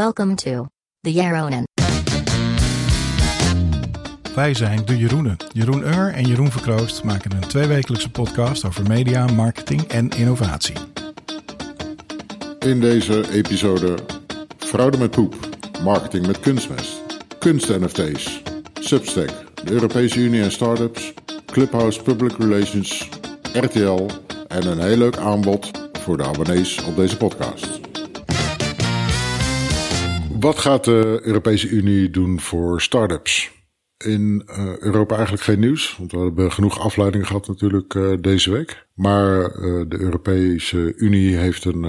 [0.00, 0.66] Welcome to
[1.00, 1.62] the Yaronen.
[4.34, 5.36] Wij zijn de Jeroenen.
[5.52, 10.74] Jeroen Ur en Jeroen Verkroost maken een tweewekelijkse podcast over media, marketing en innovatie.
[12.58, 13.98] In deze episode
[14.58, 15.34] Fraude met poep,
[15.82, 17.00] marketing met kunstmest,
[17.38, 18.42] kunst-NFT's,
[18.74, 19.30] Substack,
[19.64, 21.14] de Europese Unie en startups,
[21.46, 23.08] Clubhouse Public Relations,
[23.52, 24.06] RTL
[24.48, 27.89] en een heel leuk aanbod voor de abonnees op deze podcast.
[30.40, 33.50] Wat gaat de Europese Unie doen voor startups?
[33.96, 38.50] In uh, Europa eigenlijk geen nieuws, want we hebben genoeg afleidingen gehad natuurlijk uh, deze
[38.50, 38.86] week.
[38.94, 41.82] Maar uh, de Europese Unie heeft een,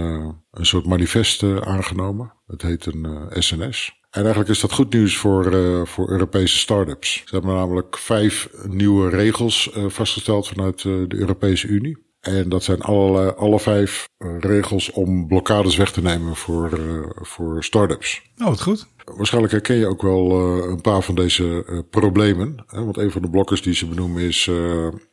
[0.51, 2.33] een soort manifest aangenomen.
[2.47, 3.99] Het heet een SNS.
[4.09, 5.53] En eigenlijk is dat goed nieuws voor,
[5.87, 7.13] voor Europese startups.
[7.13, 12.10] Ze hebben namelijk vijf nieuwe regels vastgesteld vanuit de Europese Unie.
[12.21, 17.63] En dat zijn alle, alle vijf regels om blokkades weg te nemen voor, uh, voor
[17.63, 18.21] start-ups.
[18.37, 18.87] Oh, wat goed.
[19.15, 22.63] Waarschijnlijk herken je ook wel uh, een paar van deze uh, problemen.
[22.67, 22.83] Hè?
[22.83, 24.49] Want een van de blokkers die ze benoemen is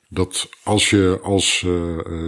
[0.09, 1.67] dat als je als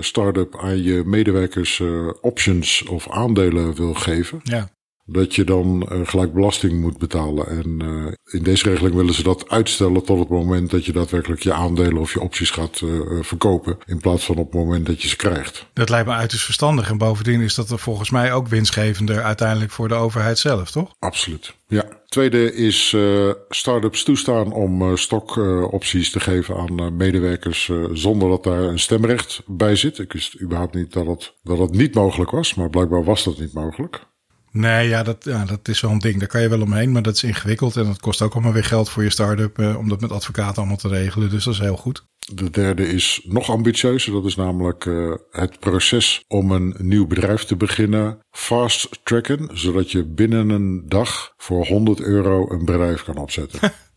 [0.00, 1.82] start-up aan je medewerkers
[2.20, 4.40] options of aandelen wil geven.
[4.42, 4.70] Ja
[5.12, 7.48] dat je dan uh, gelijk belasting moet betalen.
[7.48, 11.42] En uh, in deze regeling willen ze dat uitstellen tot het moment dat je daadwerkelijk
[11.42, 13.78] je aandelen of je opties gaat uh, verkopen.
[13.86, 15.66] In plaats van op het moment dat je ze krijgt.
[15.72, 16.90] Dat lijkt me uiterst verstandig.
[16.90, 20.94] En bovendien is dat er volgens mij ook winstgevender uiteindelijk voor de overheid zelf, toch?
[20.98, 21.54] Absoluut.
[21.66, 21.84] Ja.
[22.06, 28.28] Tweede is uh, start-ups toestaan om uh, stokopties te geven aan uh, medewerkers uh, zonder
[28.28, 29.98] dat daar een stemrecht bij zit.
[29.98, 33.38] Ik wist überhaupt niet dat het, dat het niet mogelijk was, maar blijkbaar was dat
[33.38, 34.08] niet mogelijk.
[34.52, 36.18] Nee, ja dat, ja, dat is wel een ding.
[36.18, 37.76] Daar kan je wel omheen, maar dat is ingewikkeld.
[37.76, 40.56] En dat kost ook allemaal weer geld voor je start-up uh, om dat met advocaten
[40.56, 41.30] allemaal te regelen.
[41.30, 42.08] Dus dat is heel goed.
[42.34, 44.12] De derde is nog ambitieuzer.
[44.12, 49.48] Dat is namelijk uh, het proces om een nieuw bedrijf te beginnen fast tracken.
[49.52, 53.60] Zodat je binnen een dag voor 100 euro een bedrijf kan opzetten.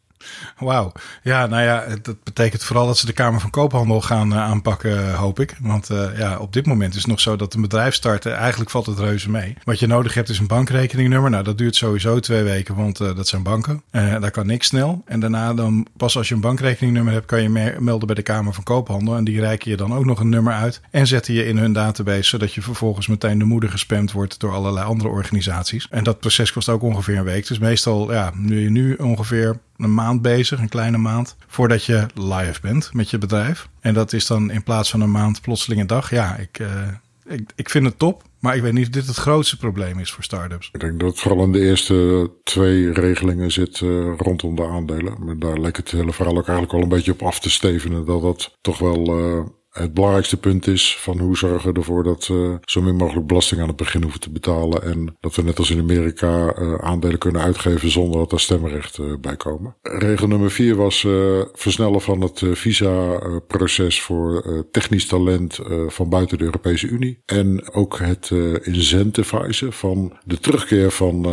[0.58, 0.92] Wauw.
[1.24, 5.14] Ja, nou ja, dat betekent vooral dat ze de Kamer van Koophandel gaan uh, aanpakken,
[5.14, 5.56] hoop ik.
[5.62, 8.70] Want uh, ja, op dit moment is het nog zo dat een bedrijf starten, eigenlijk
[8.70, 9.58] valt het reuze mee.
[9.64, 11.30] Wat je nodig hebt is een bankrekeningnummer.
[11.30, 13.84] Nou, dat duurt sowieso twee weken, want dat zijn banken.
[13.92, 15.02] daar kan niks snel.
[15.06, 18.54] En daarna dan, pas als je een bankrekeningnummer hebt, kan je melden bij de Kamer
[18.54, 19.16] van Koophandel.
[19.16, 21.74] En die reiken je dan ook nog een nummer uit en zetten je in hun
[21.74, 25.88] database, zodat je vervolgens meteen de moeder gespamd wordt door allerlei andere organisaties.
[25.90, 27.48] En dat proces kost ook ongeveer een week.
[27.48, 32.06] Dus meestal, ja, nu je nu ongeveer een maand bezig, een kleine maand, voordat je
[32.14, 33.70] live bent met je bedrijf.
[33.80, 36.10] En dat is dan in plaats van een maand plotseling een dag.
[36.10, 36.88] Ja, ik, uh,
[37.26, 38.24] ik, ik vind het top.
[38.44, 40.70] Maar ik weet niet of dit het grootste probleem is voor startups.
[40.72, 45.26] Ik denk dat het vooral in de eerste twee regelingen zit uh, rondom de aandelen.
[45.26, 48.06] Maar daar lijkt het hele verhaal ook eigenlijk wel een beetje op af te stevenen.
[48.06, 52.28] Dat dat toch wel uh, het belangrijkste punt is van hoe zorgen we ervoor dat
[52.28, 54.84] we zo min mogelijk belasting aan het begin hoeven te betalen.
[54.84, 58.98] En dat we net als in Amerika uh, aandelen kunnen uitgeven zonder dat daar stemrecht
[58.98, 59.76] uh, bij komen.
[59.82, 66.44] Regel nummer vier was uh, versnellen van het visa-proces voor technisch talent van buiten de
[66.44, 67.22] Europese Unie.
[67.26, 71.28] En ook het incentivizen van de terugkeer van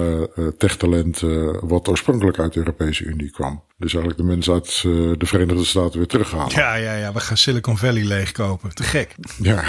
[0.59, 1.21] techtalent
[1.61, 3.63] wat oorspronkelijk uit de Europese Unie kwam.
[3.81, 4.83] Dus eigenlijk de mensen uit
[5.19, 6.55] de Verenigde Staten weer terughalen.
[6.55, 7.13] Ja, ja, ja.
[7.13, 8.75] We gaan Silicon Valley leegkopen.
[8.75, 9.15] Te gek.
[9.43, 9.63] Ja.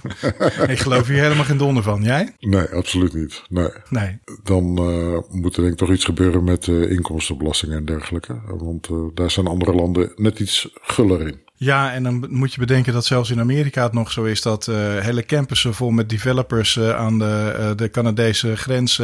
[0.74, 2.02] ik geloof hier helemaal geen donder van.
[2.02, 2.34] Jij?
[2.40, 3.42] Nee, absoluut niet.
[3.48, 3.68] Nee.
[3.90, 4.18] nee.
[4.42, 8.40] Dan uh, moet er denk ik toch iets gebeuren met uh, inkomstenbelasting en dergelijke.
[8.46, 11.47] Want daar zijn andere landen net iets guller in.
[11.60, 14.66] Ja, en dan moet je bedenken dat zelfs in Amerika het nog zo is dat
[14.66, 18.94] uh, hele campussen vol met developers uh, aan de, uh, de Canadese grens,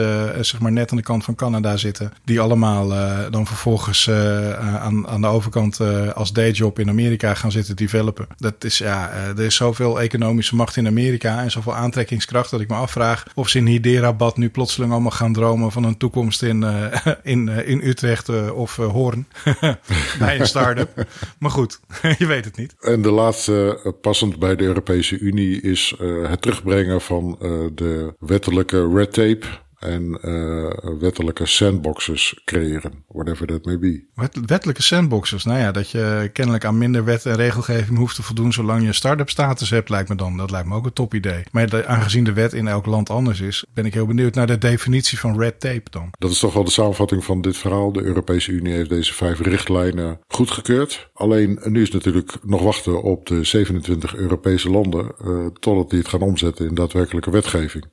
[0.41, 2.13] zeg maar net aan de kant van Canada zitten.
[2.25, 2.89] Die allemaal
[3.31, 4.11] dan vervolgens
[4.59, 5.81] aan, aan de overkant
[6.15, 8.27] als dayjob in Amerika gaan zitten developen.
[8.37, 12.69] Dat is ja, er is zoveel economische macht in Amerika en zoveel aantrekkingskracht dat ik
[12.69, 16.65] me afvraag of ze in Hyderabad nu plotseling allemaal gaan dromen van een toekomst in,
[17.23, 19.27] in, in Utrecht of Hoorn
[20.19, 21.07] bij een start-up.
[21.39, 21.81] maar goed,
[22.19, 22.75] je weet het niet.
[22.81, 27.67] En de laatste, uh, passend bij de Europese Unie, is uh, het terugbrengen van uh,
[27.75, 29.47] de wettelijke red tape
[29.85, 34.05] en uh, wettelijke sandboxes creëren, whatever that may be.
[34.15, 38.23] Wet, wettelijke sandboxes, nou ja, dat je kennelijk aan minder wet en regelgeving hoeft te
[38.23, 40.37] voldoen zolang je een start-up status hebt, lijkt me dan.
[40.37, 41.43] Dat lijkt me ook een top idee.
[41.53, 44.47] Maar de, aangezien de wet in elk land anders is, ben ik heel benieuwd naar
[44.47, 46.09] de definitie van red tape dan.
[46.19, 47.93] Dat is toch wel de samenvatting van dit verhaal.
[47.93, 51.11] De Europese Unie heeft deze vijf richtlijnen goedgekeurd.
[51.13, 56.09] Alleen nu is natuurlijk nog wachten op de 27 Europese landen, uh, totdat die het
[56.09, 57.85] gaan omzetten in daadwerkelijke wetgeving.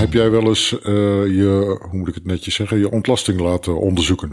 [0.00, 0.80] Heb jij wel eens uh,
[1.26, 4.32] je, hoe moet ik het netjes zeggen, je ontlasting laten onderzoeken?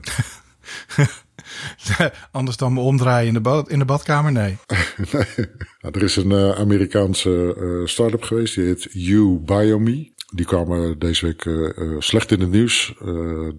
[2.32, 4.32] Anders dan me omdraaien in de, bad, in de badkamer?
[4.32, 4.58] Nee.
[5.14, 5.48] nee.
[5.82, 10.12] Nou, er is een uh, Amerikaanse uh, start-up geweest, die heet YouBioMe.
[10.34, 12.94] Die kwamen deze week uh, slecht in het nieuws.
[13.02, 13.08] Uh,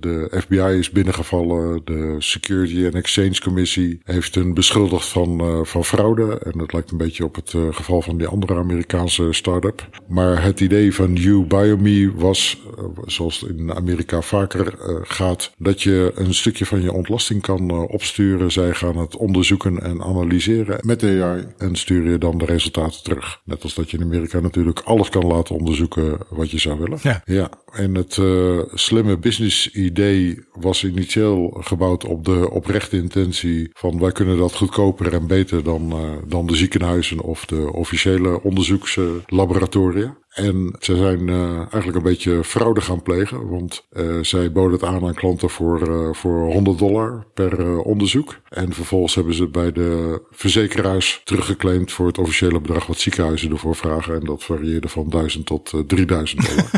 [0.00, 1.80] de FBI is binnengevallen.
[1.84, 6.38] De Security and Exchange Commissie heeft hun beschuldigd van, van fraude.
[6.38, 9.88] En dat lijkt een beetje op het geval van die andere Amerikaanse start-up.
[10.08, 12.62] Maar het idee van You Biome was,
[13.06, 18.52] zoals het in Amerika vaker gaat, dat je een stukje van je ontlasting kan opsturen.
[18.52, 23.40] Zij gaan het onderzoeken en analyseren met AI en stuur je dan de resultaten terug.
[23.44, 26.98] Net als dat je in Amerika natuurlijk alles kan laten onderzoeken wat je zou willen.
[27.02, 27.22] Ja.
[27.24, 27.50] ja.
[27.72, 34.12] En het uh, slimme business idee was initieel gebouwd op de oprechte intentie van wij
[34.12, 40.16] kunnen dat goedkoper en beter dan, uh, dan de ziekenhuizen of de officiële onderzoekslaboratoria.
[40.38, 44.84] En ze zijn uh, eigenlijk een beetje fraude gaan plegen, want uh, zij boden het
[44.84, 48.38] aan aan klanten voor, uh, voor 100 dollar per onderzoek.
[48.48, 53.50] En vervolgens hebben ze het bij de verzekeraars teruggeclaimd voor het officiële bedrag wat ziekenhuizen
[53.50, 54.14] ervoor vragen.
[54.14, 56.70] En dat varieerde van 1000 tot 3000 dollar.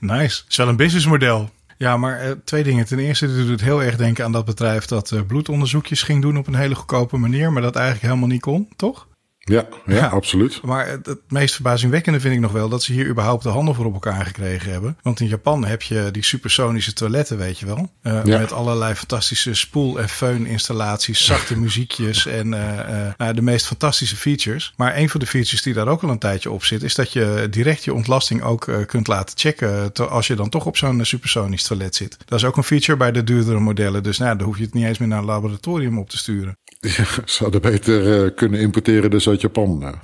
[0.20, 0.42] nice.
[0.48, 1.50] is wel een businessmodel.
[1.78, 2.86] Ja, maar uh, twee dingen.
[2.86, 6.38] Ten eerste doet het heel erg denken aan dat bedrijf dat uh, bloedonderzoekjes ging doen
[6.38, 9.06] op een hele goedkope manier, maar dat eigenlijk helemaal niet kon, toch?
[9.44, 10.62] Ja, ja, ja, absoluut.
[10.62, 13.74] Maar het, het, meest verbazingwekkende vind ik nog wel dat ze hier überhaupt de handen
[13.74, 14.98] voor op elkaar gekregen hebben.
[15.02, 17.92] Want in Japan heb je die supersonische toiletten, weet je wel.
[18.02, 18.38] Uh, ja.
[18.38, 24.16] Met allerlei fantastische spoel- en föhn-installaties, zachte muziekjes en uh, uh, nou, de meest fantastische
[24.16, 24.72] features.
[24.76, 27.12] Maar een van de features die daar ook al een tijdje op zit, is dat
[27.12, 31.62] je direct je ontlasting ook kunt laten checken als je dan toch op zo'n supersonisch
[31.62, 32.16] toilet zit.
[32.24, 34.02] Dat is ook een feature bij de duurdere modellen.
[34.02, 36.56] Dus nou, dan hoef je het niet eens meer naar een laboratorium op te sturen.
[36.88, 40.00] Ja, zouden beter kunnen importeren dus uit Japan.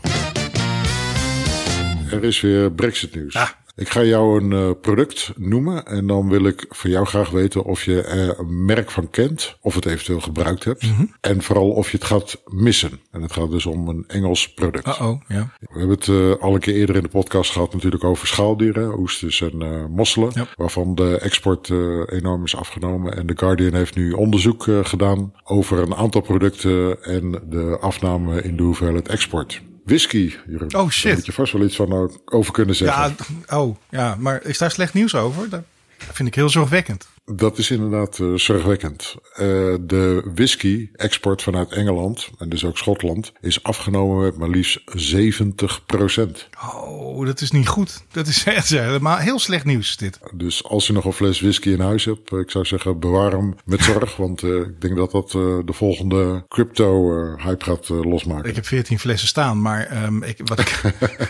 [2.11, 3.35] Er is weer Brexit nieuws.
[3.35, 3.49] Ah.
[3.79, 7.65] Ik ga jou een uh, product noemen en dan wil ik van jou graag weten
[7.65, 10.83] of je er een merk van kent, of het eventueel gebruikt hebt.
[10.83, 11.05] Mhm.
[11.21, 13.01] En vooral of je het gaat missen.
[13.11, 14.87] En het gaat dus om een Engels product.
[14.87, 15.53] Uh oh, ja.
[15.61, 18.99] We hebben het uh, al een keer eerder in de podcast gehad natuurlijk over schaaldieren,
[18.99, 20.31] oesters en uh, mosselen.
[20.35, 20.53] Yep.
[20.55, 21.71] Waarvan de export
[22.07, 23.17] enorm is afgenomen.
[23.17, 28.57] En The Guardian heeft nu onderzoek gedaan over een aantal producten en de afname in
[28.57, 29.63] de hoeveelheid export.
[29.89, 30.75] Whisky, Jeroen.
[30.75, 31.05] Oh shit.
[31.05, 33.17] Daar moet je vast wel iets van over kunnen zeggen.
[33.49, 35.49] Ja, oh, ja, maar is daar slecht nieuws over?
[35.49, 35.63] Dat
[35.99, 37.09] vind ik heel zorgwekkend.
[37.35, 39.15] Dat is inderdaad uh, zorgwekkend.
[39.31, 39.37] Uh,
[39.81, 46.49] de whisky-export vanuit Engeland, en dus ook Schotland, is afgenomen met maar liefst 70 procent.
[46.75, 48.05] Oh, dat is niet goed.
[48.13, 50.19] Dat is echt helemaal heel slecht nieuws, dit.
[50.35, 53.55] Dus als je nog een fles whisky in huis hebt, ik zou zeggen bewaar hem
[53.65, 54.17] met zorg.
[54.27, 58.49] want uh, ik denk dat dat de volgende crypto-hype gaat losmaken.
[58.49, 60.81] Ik heb 14 flessen staan, maar um, ik, wat ik...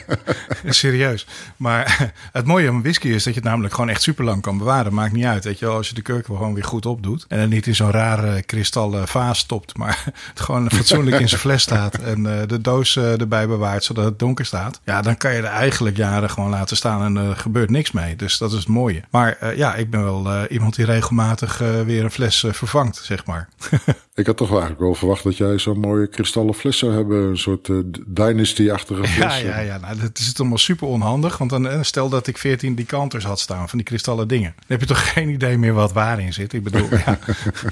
[0.65, 1.27] serieus.
[1.57, 4.59] Maar het mooie aan whisky is dat je het namelijk gewoon echt super lang kan
[4.59, 4.95] bewaren.
[4.95, 5.83] Maakt niet uit, weet je wel.
[5.89, 7.25] Als je de kurk gewoon weer goed opdoet.
[7.29, 9.77] En het niet in zo'n rare kristallen vaas stopt.
[9.77, 11.95] Maar het gewoon fatsoenlijk in zijn fles staat.
[11.95, 14.81] En uh, de doos uh, erbij bewaart zodat het donker staat.
[14.85, 17.03] Ja, dan kan je er eigenlijk jaren gewoon laten staan.
[17.03, 18.17] En er gebeurt niks mee.
[18.17, 19.03] Dus dat is het mooie.
[19.11, 23.49] Maar ja, ik ben wel iemand die regelmatig weer een fles vervangt, zeg maar.
[24.19, 27.23] ik had toch eigenlijk wel verwacht dat jij zo'n mooie kristallen fles zou hebben.
[27.23, 27.71] Een soort
[28.07, 29.41] dynasty-achtige fles.
[29.41, 29.79] Ja, ja, ja.
[29.79, 31.39] Nou, dat is allemaal super onhandig.
[31.39, 34.55] Want dan stel dat ik 14 decanters had staan van die kristallen dingen.
[34.57, 36.53] Dan heb je toch geen idee meer wat waar in zit.
[36.53, 37.19] Ik bedoel, ja,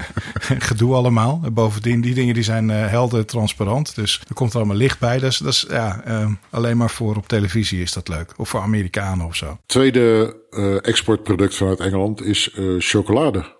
[0.69, 1.41] gedoe allemaal.
[1.51, 3.95] Bovendien, die dingen die zijn uh, helder transparant.
[3.95, 5.19] Dus er komt er allemaal licht bij.
[5.19, 8.33] Dus dat is ja, uh, alleen maar voor op televisie is dat leuk.
[8.37, 9.57] Of voor Amerikanen of zo.
[9.65, 13.56] Tweede uh, exportproduct vanuit Engeland is chocolade.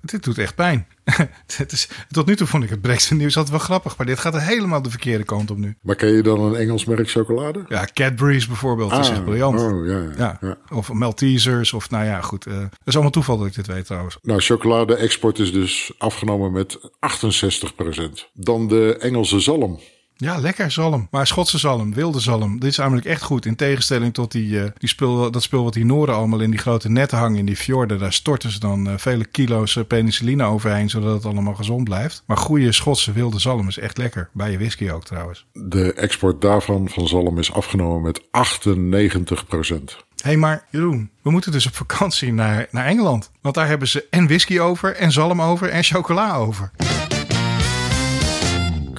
[0.00, 0.86] Dit doet echt pijn.
[1.56, 4.18] het is, tot nu toe vond ik het Brexit nieuws altijd wel grappig, maar dit
[4.18, 5.76] gaat helemaal de verkeerde kant op nu.
[5.82, 7.64] Maar ken je dan een Engels merk chocolade?
[7.68, 9.60] Ja, Cadbury's bijvoorbeeld, dat is echt briljant.
[9.60, 10.38] Oh, ja, ja, ja.
[10.40, 10.56] ja.
[10.76, 12.46] Of Maltesers, of nou ja, goed.
[12.46, 14.18] Uh, dat is allemaal toeval dat ik dit weet trouwens.
[14.22, 18.32] Nou, chocolade-export is dus afgenomen met 68%.
[18.32, 19.80] Dan de Engelse zalm.
[20.20, 21.08] Ja, lekker zalm.
[21.10, 22.60] Maar Schotse zalm, wilde zalm.
[22.60, 23.46] Dit is namelijk echt goed.
[23.46, 26.58] In tegenstelling tot die, uh, die spul, dat spul wat die Noren allemaal in die
[26.58, 27.98] grote netten hangen in die fjorden.
[27.98, 32.22] Daar storten ze dan uh, vele kilo's uh, penicilline overheen, zodat het allemaal gezond blijft.
[32.26, 34.28] Maar goede Schotse wilde zalm is echt lekker.
[34.32, 35.46] Bij je whisky ook trouwens.
[35.52, 39.90] De export daarvan van zalm is afgenomen met 98 procent.
[39.90, 43.30] Hé, hey, maar Jeroen, we moeten dus op vakantie naar, naar Engeland.
[43.40, 46.70] Want daar hebben ze en whisky over, en zalm over, en chocola over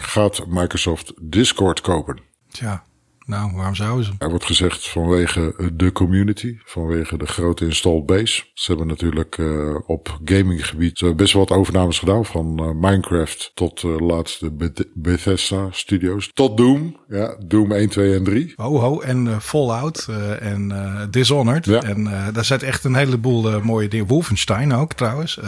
[0.09, 2.19] gaat Microsoft Discord kopen.
[2.51, 2.83] Tja,
[3.29, 4.11] nou, waarom zouden ze?
[4.17, 8.43] Er wordt gezegd vanwege de community, vanwege de grote installed base.
[8.53, 12.25] Ze hebben natuurlijk uh, op gaminggebied hebben best wel wat overnames gedaan.
[12.25, 16.31] Van uh, Minecraft tot uh, laatste Beth Bethesda Studios.
[16.33, 16.97] Tot Doom.
[17.07, 18.53] Ja, Doom 1, 2 en 3.
[18.55, 18.99] Ho, ho.
[18.99, 20.07] En Fallout
[20.39, 20.71] en
[21.11, 21.65] Dishonored.
[21.65, 21.81] Ja.
[21.81, 24.07] En daar zit echt een heleboel mooie dingen.
[24.07, 25.39] Wolfenstein ook trouwens.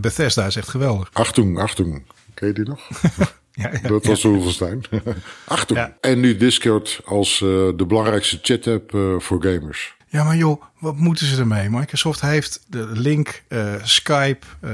[0.00, 1.08] Bethesda is echt geweldig.
[1.12, 2.02] Achtung, achtung.
[2.34, 2.88] Ken je die nog?
[3.52, 4.82] Ja, ja, dat was Wolfenstein.
[5.44, 5.78] Achtung.
[5.78, 5.96] Ja.
[6.00, 9.94] En nu Discord als eh, de belangrijkste chat-app eh, voor gamers.
[10.08, 11.70] Ja, maar joh, wat moeten ze ermee?
[11.70, 14.46] Microsoft heeft de link, eh, Skype.
[14.60, 14.70] eh,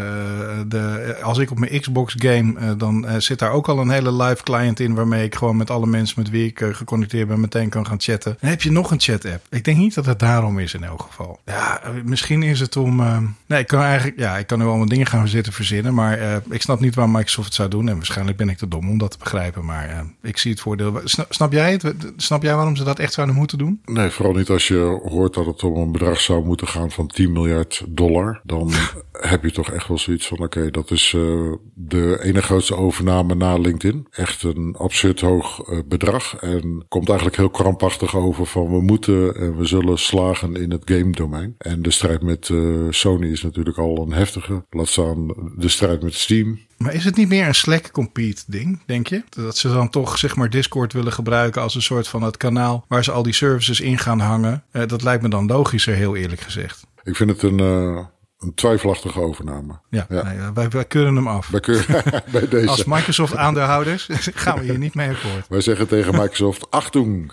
[0.66, 3.90] de, als ik op mijn Xbox game, eh, dan eh, zit daar ook al een
[3.90, 4.94] hele live client in...
[4.94, 8.00] waarmee ik gewoon met alle mensen met wie ik eh, geconnecteerd ben meteen kan gaan
[8.00, 8.36] chatten.
[8.40, 9.44] Dan heb je nog een chat-app.
[9.50, 11.40] Ik denk niet dat het daarom is in elk geval.
[11.46, 13.00] Ja, eh, misschien is het om...
[13.00, 14.18] eh, nee, ik kan eigenlijk...
[14.18, 15.94] Ja, ik kan nu allemaal dingen gaan zitten verzinnen...
[15.94, 17.88] maar eh, ik snap niet waar Microsoft het zou doen.
[17.88, 19.64] En waarschijnlijk ben ik te dom om dat te begrijpen.
[19.64, 21.00] Maar eh, ik zie het voordeel.
[21.04, 21.94] Snap, snap jij het?
[22.16, 23.80] Snap jij waarom ze dat echt zouden moeten doen?
[23.84, 27.06] Nee, vooral niet als je hoort dat het om een bedrag zou moeten gaan van
[27.06, 28.40] 10 miljard dollar.
[28.44, 28.70] Dan
[29.12, 33.34] heb je toch echt wel zoiets van, oké, dat is eh, de ene grootste overname
[33.34, 34.06] na LinkedIn.
[34.10, 36.36] Echt een absurd hoog eh, bedrag.
[36.36, 40.82] En komt eigenlijk heel krampachtig over van we moeten en we zullen slagen in het
[40.84, 41.54] game domein.
[41.58, 44.64] En de strijd met eh, Sony is natuurlijk al een heftige.
[44.70, 45.26] Laat staan
[45.56, 46.58] de strijd met Steam.
[46.78, 49.22] Maar is het niet meer een Slack compete ding, denk je?
[49.28, 52.84] Dat ze dan toch zeg maar Discord willen gebruiken als een soort van het kanaal
[52.88, 54.64] waar ze al die services in gaan hangen.
[54.70, 56.86] Eh, dat lijkt me dan logischer, heel eerlijk gezegd.
[57.02, 58.04] Ik vind het een, eh,
[58.38, 59.80] een twijfelachtige overname.
[59.90, 60.06] Ja,
[60.54, 61.50] wij, wij keuren hem af.
[61.50, 61.86] Bij, keur-
[62.32, 62.68] bij deze.
[62.68, 65.48] Als Microsoft aandeelhouders gaan we hier niet mee akkoord.
[65.48, 67.32] Wij zeggen tegen Microsoft, achtung.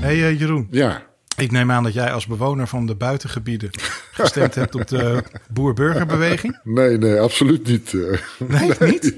[0.00, 1.02] Hey, eh, Jeroen, Ja,
[1.36, 3.70] ik neem aan dat jij als bewoner van de buitengebieden
[4.12, 6.58] gestemd hebt op de boer-burgerbeweging.
[6.64, 7.94] nee, nee, absoluut niet.
[7.94, 8.18] eh.
[8.48, 9.14] Nee, niet?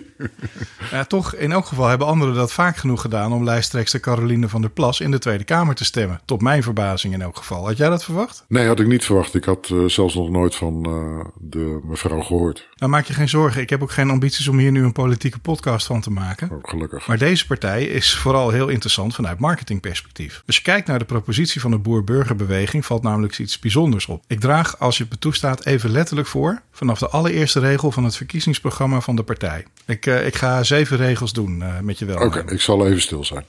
[0.91, 4.61] Ja, toch, in elk geval hebben anderen dat vaak genoeg gedaan om lijsttrekster Caroline van
[4.61, 6.21] der Plas in de Tweede Kamer te stemmen.
[6.25, 7.67] Tot mijn verbazing in elk geval.
[7.67, 8.45] Had jij dat verwacht?
[8.49, 9.35] Nee, had ik niet verwacht.
[9.35, 12.69] Ik had eh, zelfs nog nooit van eh, de mevrouw gehoord.
[12.77, 13.61] Nou, maak je geen zorgen.
[13.61, 16.51] Ik heb ook geen ambities om hier nu een politieke podcast van te maken.
[16.51, 17.07] Oh, gelukkig.
[17.07, 20.43] Maar deze partij is vooral heel interessant vanuit marketingperspectief.
[20.47, 24.25] Als je kijkt naar de propositie van de boer-burgerbeweging, valt namelijk iets bijzonders op.
[24.27, 28.05] Ik draag, als je het me toestaat, even letterlijk voor vanaf de allereerste regel van
[28.05, 29.65] het verkiezingsprogramma van de partij.
[29.87, 32.19] Ik, eh, ik ga zeven regels doen eh, met je wel.
[32.19, 33.45] Oké, ik zal even stil zijn.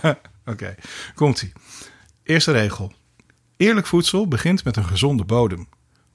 [0.52, 0.74] Oké,
[1.14, 1.52] komt-ie.
[2.22, 2.92] Eerste regel.
[3.56, 5.68] Eerlijk voedsel begint met een gezonde bodem.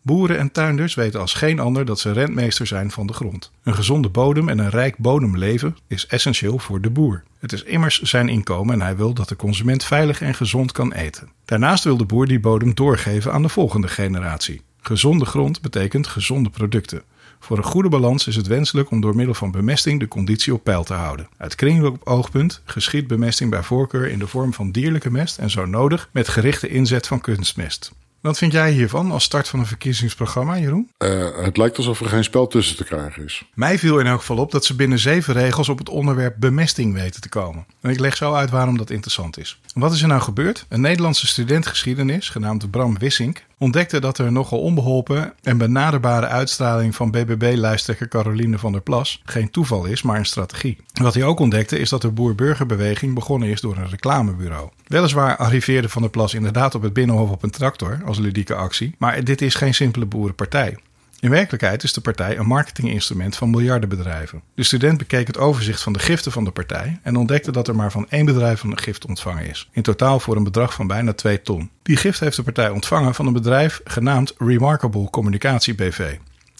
[0.07, 3.51] Boeren en tuinders weten als geen ander dat ze rentmeester zijn van de grond.
[3.63, 7.23] Een gezonde bodem en een rijk bodemleven is essentieel voor de boer.
[7.39, 10.93] Het is immers zijn inkomen en hij wil dat de consument veilig en gezond kan
[10.93, 11.29] eten.
[11.45, 14.61] Daarnaast wil de boer die bodem doorgeven aan de volgende generatie.
[14.81, 17.03] Gezonde grond betekent gezonde producten.
[17.39, 20.63] Voor een goede balans is het wenselijk om door middel van bemesting de conditie op
[20.63, 21.27] peil te houden.
[21.37, 26.09] Uit kringloopoogpunt geschiet bemesting bij voorkeur in de vorm van dierlijke mest en zo nodig
[26.11, 27.91] met gerichte inzet van kunstmest.
[28.27, 30.89] Wat vind jij hiervan als start van een verkiezingsprogramma, Jeroen?
[30.97, 33.43] Eh, het lijkt alsof er geen spel tussen te krijgen is.
[33.53, 36.93] Mij viel in elk geval op dat ze binnen zeven regels op het onderwerp bemesting
[36.93, 37.65] weten te komen.
[37.81, 39.59] En ik leg zo uit waarom dat interessant is.
[39.73, 40.65] Wat is er nou gebeurd?
[40.69, 46.95] Een Nederlandse student geschiedenis, genaamd Bram Wissink, ontdekte dat er nogal onbeholpen en benaderbare uitstraling
[46.95, 50.77] van BBB-lijsttrekker Caroline van der Plas geen toeval is, maar een strategie.
[51.01, 54.69] Wat hij ook ontdekte is dat de boer-burgerbeweging begonnen is door een reclamebureau.
[54.87, 58.95] Weliswaar arriveerde van der Plas inderdaad op het binnenhof op een tractor als ludieke actie,
[58.97, 60.77] maar dit is geen simpele boerenpartij.
[61.19, 64.41] In werkelijkheid is de partij een marketinginstrument van miljardenbedrijven.
[64.55, 67.75] De student bekeek het overzicht van de giften van de partij en ontdekte dat er
[67.75, 69.69] maar van één bedrijf een gift ontvangen is.
[69.71, 71.69] In totaal voor een bedrag van bijna 2 ton.
[71.83, 76.15] Die gift heeft de partij ontvangen van een bedrijf genaamd Remarkable Communicatie BV.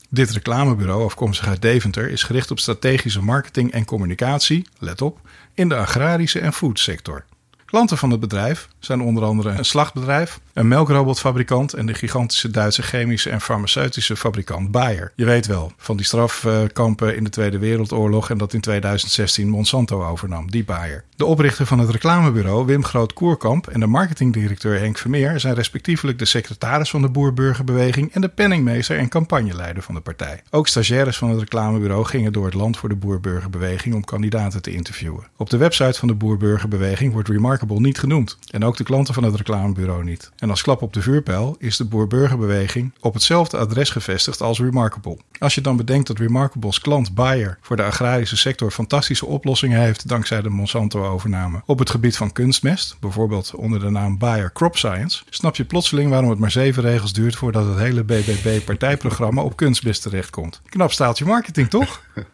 [0.10, 5.20] Dit reclamebureau, afkomstig uit Deventer, is gericht op strategische marketing en communicatie, let op,
[5.54, 7.26] in de agrarische en foodsector.
[7.66, 12.82] Klanten van het bedrijf zijn onder andere een slachtbedrijf, een melkrobotfabrikant en de gigantische Duitse
[12.82, 15.12] chemische en farmaceutische fabrikant Bayer.
[15.16, 20.06] Je weet wel, van die strafkampen in de Tweede Wereldoorlog en dat in 2016 Monsanto
[20.06, 21.04] overnam, die Bayer.
[21.16, 26.26] De oprichter van het reclamebureau Wim Groot-Koerkamp en de marketingdirecteur Henk Vermeer zijn respectievelijk de
[26.26, 30.42] secretaris van de Boer-Burgerbeweging en de penningmeester en campagneleider van de partij.
[30.50, 34.72] Ook stagiaires van het reclamebureau gingen door het land voor de Boer-Burgerbeweging om kandidaten te
[34.72, 35.28] interviewen.
[35.36, 39.24] Op de website van de Boer-Burgerbeweging wordt Remarkable niet genoemd en ook de klanten van
[39.24, 40.32] het reclamebureau niet.
[40.50, 45.18] Als klap op de vuurpijl is de Boer-Burgerbeweging op hetzelfde adres gevestigd als Remarkable.
[45.40, 50.08] Als je dan bedenkt dat Remarkables klant Bayer voor de agrarische sector fantastische oplossingen heeft
[50.08, 55.24] dankzij de Monsanto-overname op het gebied van kunstmest, bijvoorbeeld onder de naam Bayer Crop Science,
[55.30, 60.02] snap je plotseling waarom het maar zeven regels duurt voordat het hele BBB-partijprogramma op kunstmest
[60.02, 60.62] terechtkomt.
[60.70, 62.02] Knap staaltje marketing, toch?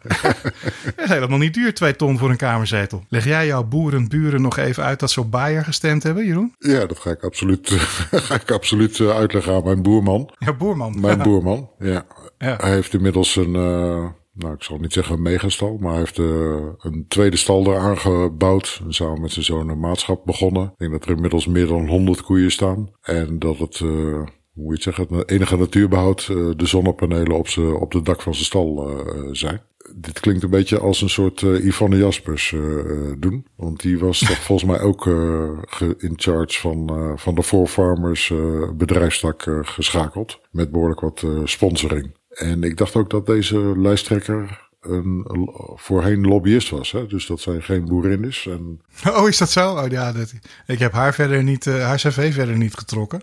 [0.96, 3.04] Dat is helemaal niet duur, twee ton voor een kamerzetel.
[3.08, 6.54] Leg jij jouw boerenburen nog even uit dat ze op Bayer gestemd hebben, Jeroen?
[6.58, 7.70] Ja, dat ga ik absoluut,
[8.26, 10.30] ga ik absoluut eh, uitleggen aan mijn boerman.
[10.38, 11.00] Ja, boerman.
[11.00, 12.06] Mijn boerman, ja.
[12.38, 12.56] Ja.
[12.60, 16.18] Hij heeft inmiddels een, eh, nou ik zal niet zeggen een megastal, maar hij heeft
[16.18, 18.80] eh, een tweede stal daar aangebouwd.
[18.84, 20.64] En samen met zijn zoon een maatschap begonnen.
[20.64, 22.90] Ik denk dat er inmiddels meer dan 100 koeien staan.
[23.00, 24.22] En dat het, eh,
[24.54, 28.22] hoe je het zeggen, het enige natuurbehoud, eh, de zonnepanelen op, z'n- op het dak
[28.22, 28.90] van zijn stal
[29.32, 29.60] zijn.
[29.94, 33.46] Dit klinkt een beetje als een soort uh, Yvonne Jaspers uh, doen.
[33.56, 35.50] Want die was toch volgens mij ook uh,
[35.98, 38.32] in charge van, van de Four Farmers
[38.74, 40.40] bedrijfstak geschakeld.
[40.50, 42.14] Met behoorlijk wat sponsoring.
[42.28, 46.92] En ik dacht ook dat deze lijsttrekker een, voorheen lobbyist was.
[46.92, 47.06] Hè?
[47.06, 48.46] Dus dat zij geen boerin is.
[48.50, 48.80] En...
[49.16, 49.74] Oh, is dat zo?
[49.74, 50.32] Oh, ja, dat,
[50.66, 53.22] ik heb haar verder niet, haar cv verder niet getrokken.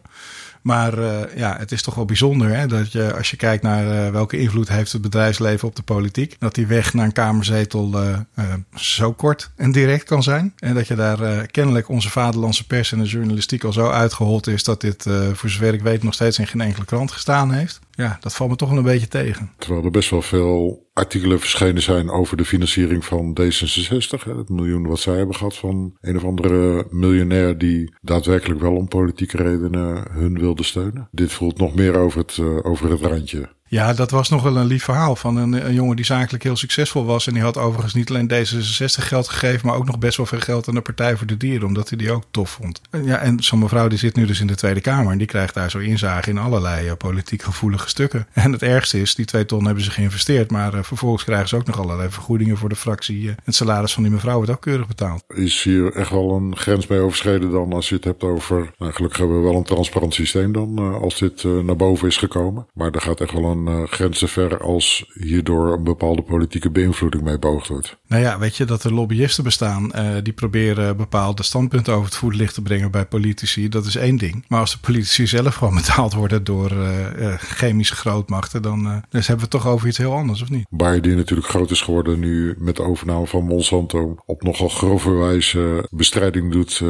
[0.62, 4.06] Maar uh, ja, het is toch wel bijzonder hè, dat je, als je kijkt naar
[4.06, 8.04] uh, welke invloed heeft het bedrijfsleven op de politiek, dat die weg naar een kamerzetel
[8.04, 10.54] uh, zo kort en direct kan zijn.
[10.58, 14.64] En dat je daar kennelijk onze vaderlandse pers en de journalistiek al zo uitgehold is
[14.64, 15.04] dat dit,
[15.34, 17.80] voor zover ik weet, nog steeds in geen enkele krant gestaan heeft.
[18.02, 19.52] Ja, dat valt me toch wel een beetje tegen.
[19.58, 24.24] Terwijl er best wel veel artikelen verschenen zijn over de financiering van D66.
[24.24, 28.76] Hè, het miljoen wat zij hebben gehad van een of andere miljonair die daadwerkelijk wel
[28.76, 31.08] om politieke redenen hun wilde steunen.
[31.12, 33.50] Dit voelt nog meer over het, uh, over het randje.
[33.72, 37.06] Ja, dat was nog wel een lief verhaal van een, jongen die zakelijk heel succesvol
[37.06, 37.28] was.
[37.28, 40.40] En die had overigens niet alleen D66 geld gegeven, maar ook nog best wel veel
[40.40, 42.82] geld aan de Partij voor de Dieren, omdat hij die ook tof vond.
[43.04, 45.54] Ja, en zo'n mevrouw die zit nu dus in de Tweede Kamer en die krijgt
[45.54, 48.28] daar zo inzage in allerlei uh, politiek gevoelige stukken.
[48.42, 51.56] En het ergste is, die twee ton hebben ze geïnvesteerd, maar uh, vervolgens krijgen ze
[51.56, 53.24] ook nog allerlei vergoedingen voor de fractie.
[53.24, 55.24] Uh, het salaris van die mevrouw wordt ook keurig betaald.
[55.28, 58.94] Is hier echt wel een grens mee overschreden dan als je het hebt over, nou,
[58.94, 62.68] gelukkig hebben we wel een transparant systeem dan, als dit naar boven is gekomen.
[62.74, 67.24] Maar er gaat echt wel een grens te ver als hierdoor een bepaalde politieke beïnvloeding
[67.24, 67.98] mee beoogd wordt.
[68.08, 72.16] Nou ja, weet je dat er lobbyisten bestaan uh, die proberen bepaalde standpunten over het
[72.16, 73.70] voetlicht te brengen bij politici.
[73.70, 74.46] Dat is één ding.
[74.48, 79.46] Maar als de politici zelf gewoon betaald worden door uh, chemische grootmachten, dan dus hebben
[79.46, 80.66] we het toch over iets heel anders, of niet?
[80.70, 85.12] Bayer die natuurlijk groot is geworden nu met de overname van Monsanto op nogal grove
[85.12, 86.82] wijze bestrijding doet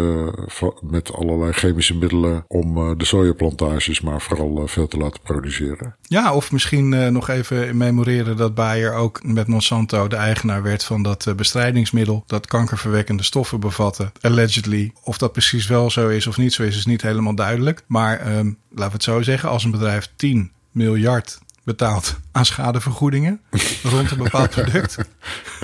[0.81, 5.95] met allerlei chemische middelen om de sojaplantages maar vooral veel te laten produceren.
[6.01, 6.60] Ja, of misschien
[7.11, 12.23] nog even memoreren dat Bayer ook met Monsanto de eigenaar werd van dat eh, bestrijdingsmiddel
[12.27, 14.91] dat kankerverwekkende stoffen bevatte, allegedly.
[15.03, 17.83] Of dat precies wel zo is of niet zo is, is niet helemaal duidelijk.
[17.87, 23.41] Maar um, laten we het zo zeggen, als een bedrijf 10 miljard betaalt aan schadevergoedingen
[23.83, 24.97] rond een bepaald product,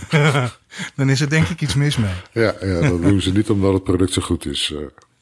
[0.95, 2.13] dan is er denk ik iets mis mee.
[2.31, 4.73] Ja, ja dat doen ze niet omdat het product zo goed is.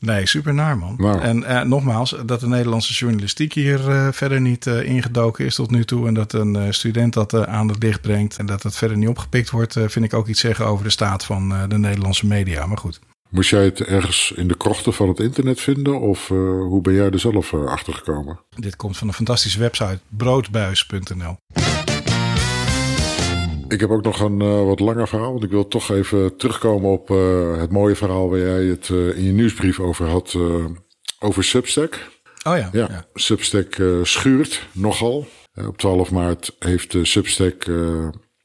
[0.06, 0.16] Uh.
[0.16, 1.20] Nee, super naar man.
[1.22, 5.72] En uh, nogmaals, dat de Nederlandse journalistiek hier uh, verder niet uh, ingedoken is tot
[5.72, 6.08] nu toe.
[6.08, 9.50] En dat een student dat aan het licht brengt en dat het verder niet opgepikt
[9.50, 12.66] wordt, vind ik ook iets zeggen over de staat van de Nederlandse media.
[12.66, 13.00] Maar goed.
[13.30, 17.10] Moest jij het ergens in de krochten van het internet vinden of hoe ben jij
[17.10, 18.40] er zelf achter gekomen?
[18.56, 21.38] Dit komt van een fantastische website, broodbuis.nl.
[23.68, 26.92] Ik heb ook nog een uh, wat langer verhaal, want ik wil toch even terugkomen
[26.92, 30.38] op uh, het mooie verhaal waar jij het uh, in je nieuwsbrief over had,
[31.20, 31.94] over Substack.
[32.48, 32.70] Oh ja.
[32.72, 33.06] Ja, ja.
[33.14, 35.28] Substack schuurt nogal.
[35.68, 37.66] op 12 maart heeft Substack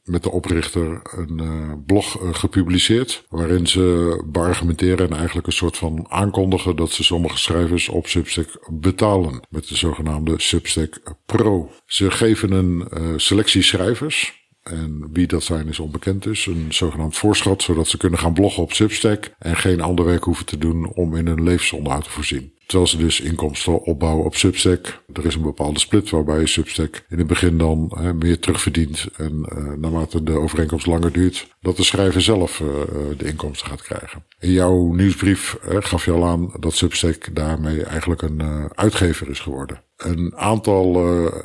[0.04, 3.24] met de oprichter een blog gepubliceerd.
[3.28, 8.68] Waarin ze beargumenteren en eigenlijk een soort van aankondigen dat ze sommige schrijvers op Substack
[8.70, 9.40] betalen.
[9.48, 11.70] Met de zogenaamde Substack Pro.
[11.86, 16.46] Ze geven een selectie schrijvers en wie dat zijn is onbekend dus.
[16.46, 20.46] Een zogenaamd voorschot, zodat ze kunnen gaan bloggen op Substack en geen ander werk hoeven
[20.46, 22.52] te doen om in hun levensonderhoud te voorzien.
[22.70, 25.02] Terwijl ze dus inkomsten opbouwen op Substack.
[25.12, 29.06] Er is een bepaalde split waarbij Substack in het begin dan meer terugverdient.
[29.16, 32.68] En uh, naarmate de overeenkomst langer duurt, dat de schrijver zelf uh,
[33.16, 34.24] de inkomsten gaat krijgen.
[34.38, 38.42] In jouw nieuwsbrief gaf je al aan dat Substack daarmee eigenlijk een
[38.74, 39.82] uitgever is geworden.
[39.96, 41.00] Een aantal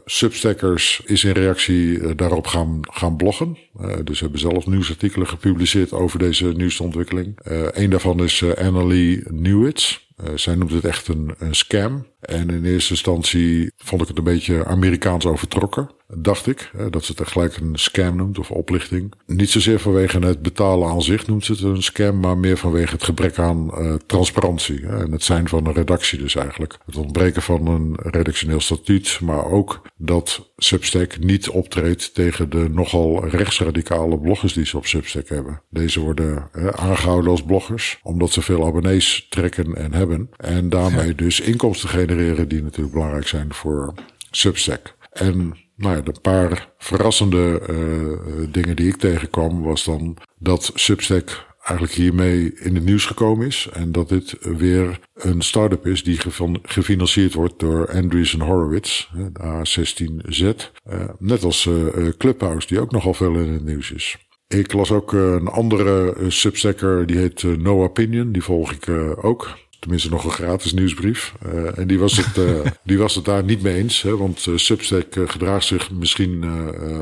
[0.06, 3.58] substackers is in reactie daarop gaan, gaan bloggen.
[4.04, 7.40] dus hebben zelf nieuwsartikelen gepubliceerd over deze nieuwste ontwikkeling.
[7.72, 10.04] een daarvan is Annalie Newitz.
[10.24, 12.06] Uh, zij noemt het echt een, een scam.
[12.26, 16.72] En in eerste instantie vond ik het een beetje Amerikaans overtrokken dacht ik.
[16.90, 19.14] Dat ze het gelijk een scam noemt of oplichting.
[19.26, 22.94] Niet zozeer vanwege het betalen aan zich noemt ze het een scam, maar meer vanwege
[22.94, 24.86] het gebrek aan uh, transparantie.
[24.88, 26.78] En het zijn van een redactie dus eigenlijk.
[26.86, 33.28] Het ontbreken van een redactioneel statuut, maar ook dat Substack niet optreedt tegen de nogal
[33.28, 35.62] rechtsradicale bloggers die ze op Substack hebben.
[35.70, 40.30] Deze worden uh, aangehouden als bloggers, omdat ze veel abonnees trekken en hebben.
[40.38, 42.15] En daarmee dus inkomsten genereren
[42.48, 43.94] die natuurlijk belangrijk zijn voor
[44.32, 44.96] Substack.
[45.12, 51.54] En nou ja, de paar verrassende uh, dingen die ik tegenkwam was dan dat Substack
[51.66, 53.70] eigenlijk hiermee in het nieuws gekomen is.
[53.74, 56.20] En dat dit weer een start-up is die
[56.62, 60.44] gefinancierd wordt door Andreessen Horowitz, de A16Z.
[60.90, 64.18] Uh, net als uh, Clubhouse, die ook nogal veel in het nieuws is.
[64.48, 68.32] Ik las ook een andere Substacker, die heet No Opinion.
[68.32, 68.90] Die volg ik
[69.22, 69.58] ook.
[69.86, 71.34] Tenminste nog een gratis nieuwsbrief.
[71.46, 74.02] Uh, en die was, het, uh, die was het daar niet mee eens.
[74.02, 76.44] Hè, want uh, Substack gedraagt zich misschien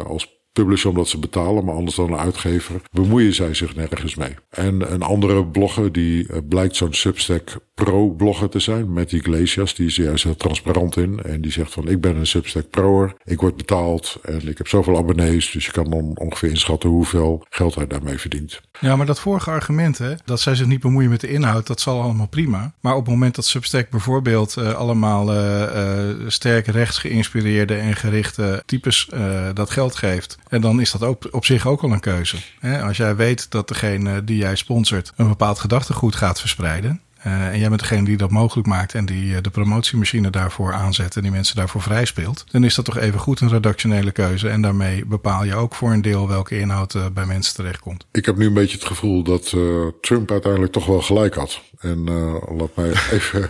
[0.06, 4.36] als publishen omdat ze betalen, maar anders dan een uitgever bemoeien zij zich nergens mee.
[4.50, 9.88] En een andere blogger die uh, blijkt zo'n Substack Pro-blogger te zijn, met Iglesias, die
[9.88, 11.20] is juist heel transparant in.
[11.24, 14.68] En die zegt van ik ben een Substack Pro'er, ik word betaald en ik heb
[14.68, 18.62] zoveel abonnees, dus je kan dan ongeveer inschatten hoeveel geld hij daarmee verdient.
[18.80, 21.82] Ja, maar dat vorige argument, hè, dat zij zich niet bemoeien met de inhoud, dat
[21.82, 22.74] zal allemaal prima.
[22.80, 27.96] Maar op het moment dat Substack bijvoorbeeld uh, allemaal uh, uh, sterk rechts geïnspireerde en
[27.96, 29.10] gerichte types
[29.54, 32.38] dat geld geeft, en dan is dat ook op zich ook al een keuze.
[32.84, 37.60] Als jij weet dat degene die jij sponsort een bepaald gedachtegoed gaat verspreiden, uh, en
[37.60, 41.22] jij bent degene die dat mogelijk maakt en die uh, de promotiemachine daarvoor aanzet en
[41.22, 44.50] die mensen daarvoor vrij speelt, dan is dat toch even goed een redactionele keuze.
[44.50, 48.06] En daarmee bepaal je ook voor een deel welke inhoud uh, bij mensen terechtkomt.
[48.12, 49.56] Ik heb nu een beetje het gevoel dat
[50.02, 51.62] Trump uiteindelijk toch wel gelijk had.
[51.80, 52.04] En
[52.58, 53.50] laat mij even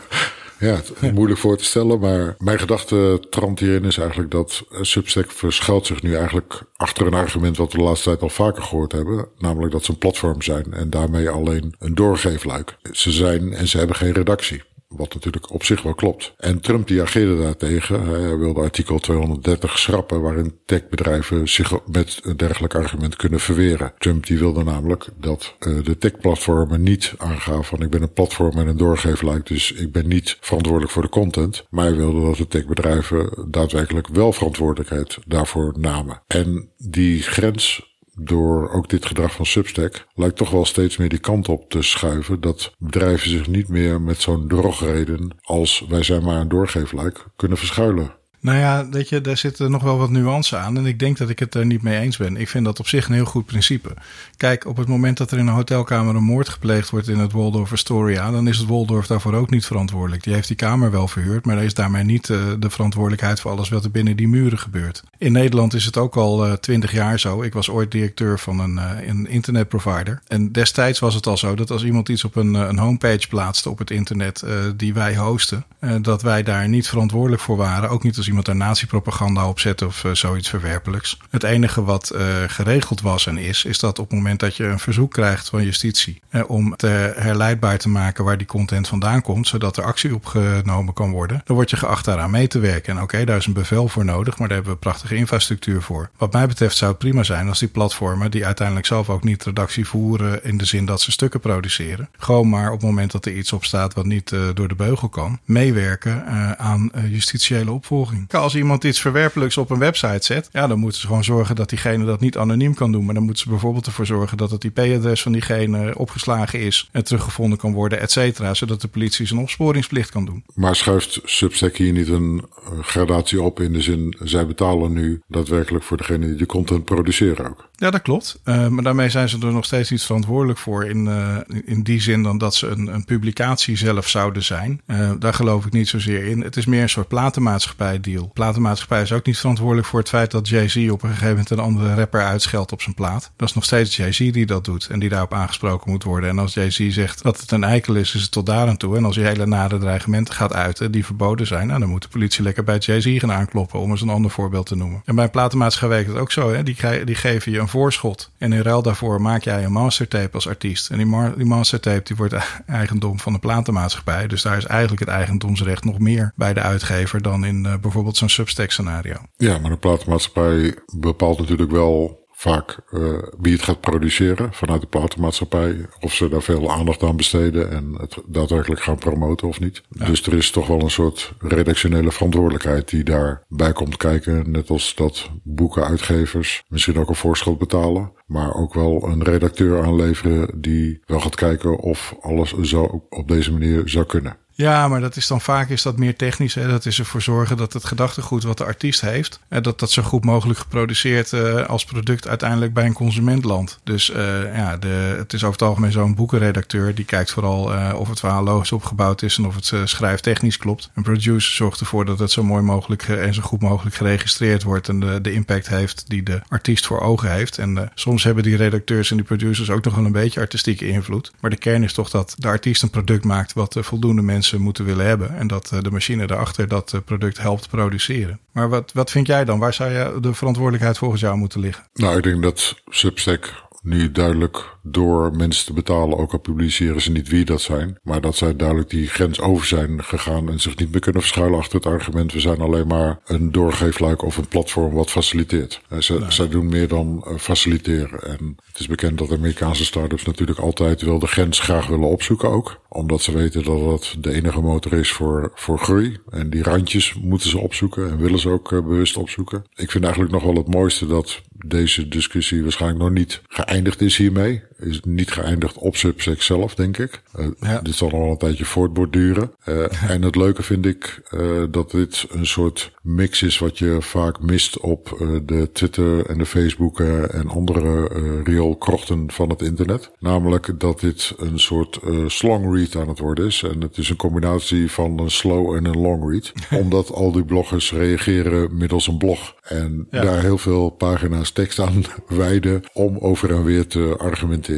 [0.63, 4.63] ja, het is moeilijk voor te stellen, maar mijn gedachte trant hierin is eigenlijk dat
[4.81, 8.63] Substack verschuilt zich nu eigenlijk achter een argument wat we de laatste tijd al vaker
[8.63, 9.27] gehoord hebben.
[9.37, 12.77] Namelijk dat ze een platform zijn en daarmee alleen een doorgeefluik.
[12.91, 14.63] Ze zijn en ze hebben geen redactie.
[14.95, 16.33] Wat natuurlijk op zich wel klopt.
[16.37, 18.07] En Trump die ageerde daartegen.
[18.07, 23.93] Hij wilde artikel 230 schrappen waarin techbedrijven zich met een dergelijk argument kunnen verweren.
[23.97, 28.57] Trump die wilde namelijk dat uh, de techplatformen niet aangaven van ik ben een platform
[28.57, 31.65] en een doorgeefluik, dus ik ben niet verantwoordelijk voor de content.
[31.69, 36.21] Maar hij wilde dat de techbedrijven daadwerkelijk wel verantwoordelijkheid daarvoor namen.
[36.27, 41.19] En die grens door ook dit gedrag van Substack lijkt toch wel steeds meer die
[41.19, 46.23] kant op te schuiven dat bedrijven zich niet meer met zo'n drogreden als wij zijn
[46.23, 48.21] maar een doorgeefluik kunnen verschuilen.
[48.43, 50.77] Nou ja, weet je, daar zitten nog wel wat nuances aan.
[50.77, 52.37] En ik denk dat ik het er niet mee eens ben.
[52.37, 53.93] Ik vind dat op zich een heel goed principe.
[54.37, 57.31] Kijk, op het moment dat er in een hotelkamer een moord gepleegd wordt in het
[57.31, 60.23] Waldorf Astoria, dan is het Waldorf daarvoor ook niet verantwoordelijk.
[60.23, 63.51] Die heeft die kamer wel verhuurd, maar er is daarmee niet uh, de verantwoordelijkheid voor
[63.51, 65.03] alles wat er binnen die muren gebeurt.
[65.17, 67.41] In Nederland is het ook al uh, twintig jaar zo.
[67.41, 70.21] Ik was ooit directeur van een, uh, een internetprovider.
[70.27, 73.69] En destijds was het al zo dat als iemand iets op een, een homepage plaatste
[73.69, 74.43] op het internet
[74.75, 75.65] die wij hosten,
[76.01, 77.89] dat wij daar niet verantwoordelijk voor waren.
[77.89, 81.17] Ook niet als iemand daar nazi-propaganda op zet of uh, zoiets verwerpelijks.
[81.29, 84.63] Het enige wat uh, geregeld was en is, is dat op het moment dat je
[84.63, 89.21] een verzoek krijgt van justitie uh, om te herleidbaar te maken waar die content vandaan
[89.21, 92.95] komt, zodat er actie opgenomen kan worden, dan word je geacht daaraan mee te werken.
[92.95, 96.09] En oké, daar is een bevel voor nodig, maar daar hebben we prachtige infrastructuur voor.
[96.17, 99.43] Wat mij betreft zou het prima zijn als die platformen, die uiteindelijk zelf ook niet
[99.43, 103.25] redactie voeren in de zin dat ze stukken produceren, gewoon maar op het moment dat
[103.25, 106.25] er iets op staat wat niet door de beugel kan, meewerken
[106.57, 111.07] aan justitiële opvolging als iemand iets verwerpelijks op een website zet, ja, dan moeten ze
[111.07, 113.05] gewoon zorgen dat diegene dat niet anoniem kan doen.
[113.05, 117.03] Maar dan moeten ze bijvoorbeeld ervoor zorgen dat het IP-adres van diegene opgeslagen is en
[117.03, 120.43] teruggevonden kan worden, et cetera, zodat de politie zijn opsporingsplicht kan doen.
[120.53, 122.45] Maar schuift Substack hier niet een
[122.81, 127.49] gradatie op in de zin, zij betalen nu daadwerkelijk voor degene die de content produceren
[127.49, 127.69] ook?
[127.83, 128.39] Ja, dat klopt.
[128.45, 130.85] Uh, maar daarmee zijn ze er nog steeds niet verantwoordelijk voor.
[130.85, 134.81] In, uh, in die zin dan dat ze een, een publicatie zelf zouden zijn.
[134.87, 136.41] Uh, daar geloof ik niet zozeer in.
[136.41, 138.31] Het is meer een soort platenmaatschappij deal.
[138.33, 141.59] Platenmaatschappij is ook niet verantwoordelijk voor het feit dat Jay-Z op een gegeven moment een
[141.59, 143.31] andere rapper uitscheldt op zijn plaat.
[143.35, 146.29] Dat is nog steeds Jay-Z die dat doet en die daarop aangesproken moet worden.
[146.29, 148.97] En als Jay-Z zegt dat het een eikel is, is het tot daar aan toe.
[148.97, 152.07] En als je hele nare dreigementen gaat uiten die verboden zijn, nou, dan moet de
[152.07, 155.01] politie lekker bij Jay-Z gaan aankloppen, om eens een ander voorbeeld te noemen.
[155.05, 156.53] En bij een platenmaatschappij werkt het ook zo.
[156.53, 156.63] Hè?
[156.63, 158.31] Die, die geven je een voorschot.
[158.37, 160.89] En in ruil daarvoor maak jij een mastertape als artiest.
[160.89, 164.27] En die, mastertape die wordt eigendom van de platenmaatschappij.
[164.27, 168.17] Dus daar is eigenlijk het eigendomsrecht nog meer bij de uitgever dan in uh, bijvoorbeeld
[168.17, 169.15] zo'n Substack scenario.
[169.37, 174.87] Ja, maar de platenmaatschappij bepaalt natuurlijk wel vaak uh, wie het gaat produceren vanuit de
[174.87, 175.85] platenmaatschappij.
[175.99, 179.81] Of ze daar veel aandacht aan besteden en het daadwerkelijk gaan promoten of niet.
[179.89, 180.05] Ja.
[180.05, 184.51] Dus er is toch wel een soort redactionele verantwoordelijkheid die daarbij komt kijken.
[184.51, 188.11] Net als dat boekenuitgevers misschien ook een voorschot betalen.
[188.25, 193.51] Maar ook wel een redacteur aanleveren die wel gaat kijken of alles zo op deze
[193.51, 194.37] manier zou kunnen.
[194.55, 196.53] Ja, maar dat is dan vaak is dat meer technisch.
[196.53, 196.67] Hè?
[196.67, 200.01] Dat is ervoor zorgen dat het gedachtegoed wat de artiest heeft, hè, dat dat zo
[200.01, 203.79] goed mogelijk geproduceerd uh, als product uiteindelijk bij een consument landt.
[203.83, 207.93] Dus uh, ja, de, het is over het algemeen zo'n boekenredacteur die kijkt vooral uh,
[207.95, 210.89] of het verhaal logisch opgebouwd is en of het schrijftechnisch klopt.
[210.93, 214.89] Een producer zorgt ervoor dat het zo mooi mogelijk en zo goed mogelijk geregistreerd wordt
[214.89, 217.57] en de, de impact heeft die de artiest voor ogen heeft.
[217.57, 221.31] En soms hebben die redacteurs en die producers ook nog wel een beetje artistieke invloed.
[221.39, 224.85] Maar de kern is toch dat de artiest een product maakt wat voldoende mensen moeten
[224.85, 225.37] willen hebben.
[225.37, 228.39] En dat eh, de machine daarachter dat eh, product helpt produceren.
[228.51, 229.59] Maar wat, wat vind jij dan?
[229.59, 231.83] Waar zou je de verantwoordelijkheid volgens jou moeten liggen?
[231.93, 237.11] Nou, ik denk dat Substack nu duidelijk door mensen te betalen, ook al publiceren ze
[237.11, 240.75] niet wie dat zijn, maar dat zij duidelijk die grens over zijn gegaan en zich
[240.75, 244.47] niet meer kunnen verschuilen achter het argument we zijn alleen maar een doorgeefluik of een
[244.47, 245.81] platform wat faciliteert.
[245.89, 246.31] Uh, ze, nee.
[246.31, 248.23] Zij doen meer dan uh, faciliteren.
[248.23, 252.49] En het is bekend dat Amerikaanse start-ups natuurlijk altijd wel de grens graag willen opzoeken
[252.49, 252.81] ook.
[252.89, 256.17] Omdat ze weten dat dat de enige motor is voor, voor groei.
[256.29, 259.63] En die randjes moeten ze opzoeken en willen ze ook uh, bewust opzoeken.
[259.75, 264.17] Ik vind eigenlijk nog wel het mooiste dat deze discussie waarschijnlijk nog niet geëindigd is
[264.17, 264.63] hiermee.
[264.83, 267.21] Is niet geëindigd op Substack zelf, denk ik.
[267.39, 267.81] Uh, ja.
[267.81, 269.51] Dit zal nog wel een tijdje voortborduren.
[269.65, 273.97] Uh, en het leuke vind ik uh, dat dit een soort mix is wat je
[273.99, 278.07] vaak mist op de Twitter en de Facebook en andere
[278.43, 280.11] rioolkrochten van het internet.
[280.19, 283.63] Namelijk dat dit een soort slong read aan het worden is.
[283.63, 286.53] En het is een combinatie van een slow en een long read.
[286.83, 289.55] omdat al die bloggers reageren middels een blog.
[289.63, 290.21] En ja.
[290.21, 294.72] daar heel veel pagina's tekst aan wijden om over en weer te argumenteren.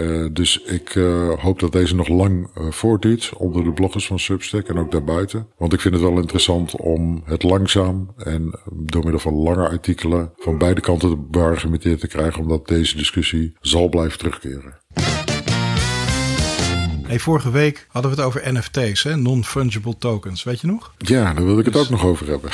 [0.00, 4.18] Uh, dus ik uh, hoop dat deze nog lang uh, voortduurt onder de bloggers van
[4.18, 5.48] Substack en ook daarbuiten.
[5.56, 10.32] Want ik vind het wel interessant om het langzaam en door middel van lange artikelen
[10.36, 14.78] van beide kanten te beargumenteerd te krijgen, omdat deze discussie zal blijven terugkeren.
[17.06, 20.42] Hey, vorige week hadden we het over NFT's, non-fungible tokens.
[20.42, 20.94] Weet je nog?
[20.98, 21.82] Ja, daar wil ik het dus...
[21.82, 22.50] ook nog over hebben.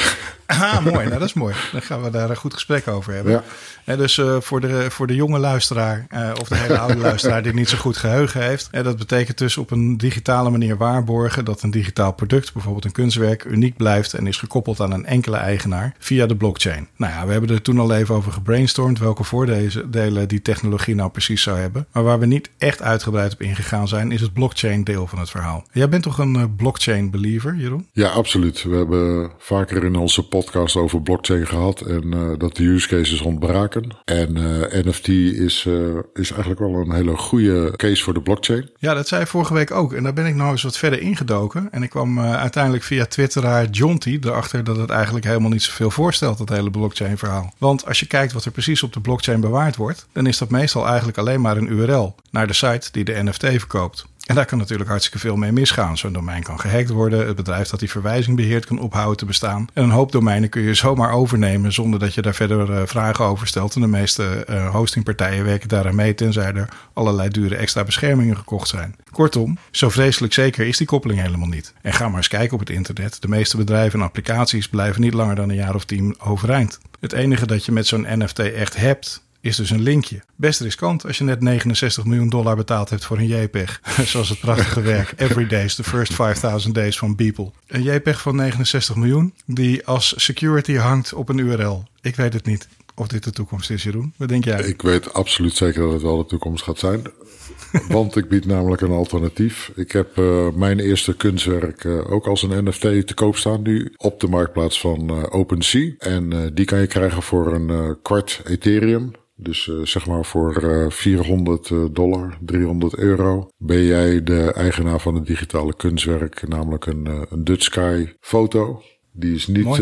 [0.64, 1.06] Ah, mooi.
[1.06, 1.54] Nou, dat is mooi.
[1.72, 3.32] Dan gaan we daar een goed gesprek over hebben.
[3.32, 3.42] Ja.
[3.84, 7.42] En dus uh, voor, de, voor de jonge luisteraar uh, of de hele oude luisteraar
[7.42, 8.68] die niet zo goed geheugen heeft.
[8.70, 12.92] En dat betekent dus op een digitale manier waarborgen dat een digitaal product, bijvoorbeeld een
[12.92, 16.88] kunstwerk, uniek blijft en is gekoppeld aan een enkele eigenaar via de blockchain.
[16.96, 21.10] Nou ja, we hebben er toen al even over gebrainstormd welke voordelen die technologie nou
[21.10, 21.86] precies zou hebben.
[21.92, 25.30] Maar waar we niet echt uitgebreid op ingegaan zijn, is het blockchain deel van het
[25.30, 25.64] verhaal.
[25.72, 27.86] Jij bent toch een uh, blockchain believer, Jeroen?
[27.92, 28.62] Ja, absoluut.
[28.62, 30.43] We hebben vaker in onze podcast
[30.76, 33.96] over blockchain gehad en dat de use cases ontbraken.
[34.04, 38.70] En uh, NFT is, uh, is eigenlijk wel een hele goede case voor de blockchain.
[38.78, 39.92] Ja, dat zei je vorige week ook.
[39.92, 41.68] En daar ben ik nou eens wat verder ingedoken.
[41.70, 46.38] En ik kwam uiteindelijk via twitteraar Jonty erachter dat het eigenlijk helemaal niet zoveel voorstelt,
[46.38, 47.54] dat hele blockchain verhaal.
[47.58, 50.50] Want als je kijkt wat er precies op de blockchain bewaard wordt, dan is dat
[50.50, 54.06] meestal eigenlijk alleen maar een URL naar de site die de NFT verkoopt.
[54.24, 55.98] En daar kan natuurlijk hartstikke veel mee misgaan.
[55.98, 57.26] Zo'n domein kan gehackt worden.
[57.26, 59.66] Het bedrijf dat die verwijzing beheert kan ophouden te bestaan.
[59.72, 63.24] En een hoop domeinen kun je zomaar overnemen zonder dat je daar verder uh, vragen
[63.24, 63.74] over stelt.
[63.74, 68.68] En de meeste uh, hostingpartijen werken daaraan mee tenzij er allerlei dure extra beschermingen gekocht
[68.68, 68.96] zijn.
[69.10, 71.74] Kortom, zo vreselijk zeker is die koppeling helemaal niet.
[71.82, 73.22] En ga maar eens kijken op het internet.
[73.22, 76.80] De meeste bedrijven en applicaties blijven niet langer dan een jaar of tien overeind.
[77.00, 80.22] Het enige dat je met zo'n NFT echt hebt, is dus een linkje.
[80.36, 83.80] Best riskant als je net 69 miljoen dollar betaald hebt voor een JPEG.
[84.04, 87.50] Zoals het prachtige werk Every Days, the First 5000 Days van Beeple.
[87.66, 91.84] Een JPEG van 69 miljoen die als security hangt op een URL.
[92.00, 94.12] Ik weet het niet of dit de toekomst is, Jeroen.
[94.16, 94.60] Wat denk jij?
[94.60, 97.02] Ik weet absoluut zeker dat het wel de toekomst gaat zijn.
[97.88, 99.72] Want ik bied namelijk een alternatief.
[99.74, 103.94] Ik heb uh, mijn eerste kunstwerk uh, ook als een NFT te koop staan nu
[103.96, 105.92] op de marktplaats van uh, OpenSea.
[105.98, 109.12] En die kan je krijgen voor een kwart Ethereum.
[109.36, 115.14] Dus uh, zeg maar voor uh, 400 dollar, 300 euro, ben jij de eigenaar van
[115.14, 118.82] het digitale kunstwerk, namelijk een, uh, een Dutch Sky foto.
[119.16, 119.80] Die is niet,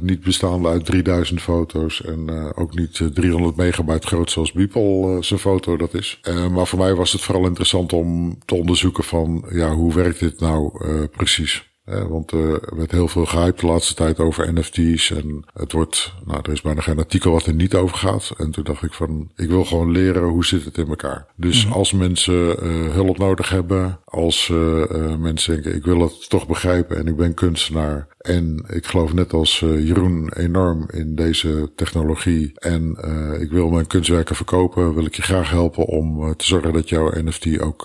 [0.00, 5.76] niet bestaande uit 3000 foto's en ook niet 300 megabyte groot zoals Beeple zijn foto
[5.76, 6.20] dat is.
[6.52, 10.40] maar voor mij was het vooral interessant om te onderzoeken van ja, hoe werkt dit
[10.40, 11.75] nou precies?
[11.86, 15.10] Eh, want er werd heel veel gehyped de laatste tijd over NFT's.
[15.10, 18.32] En het wordt, nou, er is bijna geen artikel wat er niet over gaat.
[18.36, 21.26] En toen dacht ik van, ik wil gewoon leren hoe zit het in elkaar.
[21.36, 21.78] Dus mm -hmm.
[21.78, 26.96] als mensen uh, hulp nodig hebben, als uh, mensen denken, ik wil het toch begrijpen
[26.96, 28.08] en ik ben kunstenaar.
[28.26, 32.52] En ik geloof net als Jeroen enorm in deze technologie.
[32.54, 32.96] En
[33.40, 37.10] ik wil mijn kunstwerken verkopen, wil ik je graag helpen om te zorgen dat jouw
[37.14, 37.82] NFT ook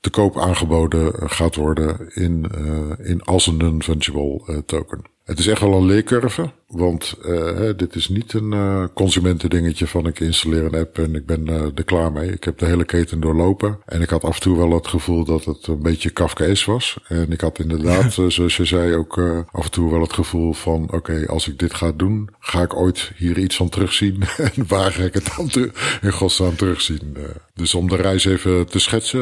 [0.00, 2.50] te koop aangeboden gaat worden in,
[3.02, 5.13] in als een non-fungible token.
[5.24, 10.06] Het is echt wel een leercurve, want uh, dit is niet een uh, consumentendingetje van
[10.06, 12.32] ik installeer een app en ik ben uh, er klaar mee.
[12.32, 15.24] Ik heb de hele keten doorlopen en ik had af en toe wel het gevoel
[15.24, 16.98] dat het een beetje Kafkaes was.
[17.08, 19.18] En ik had inderdaad, zoals je zei, ook
[19.52, 22.62] af en toe wel het gevoel van oké, okay, als ik dit ga doen, ga
[22.62, 24.22] ik ooit hier iets van terugzien
[24.54, 25.70] en waar ga ik het dan
[26.02, 27.16] in godsnaam terugzien.
[27.54, 29.20] dus om de reis even te schetsen,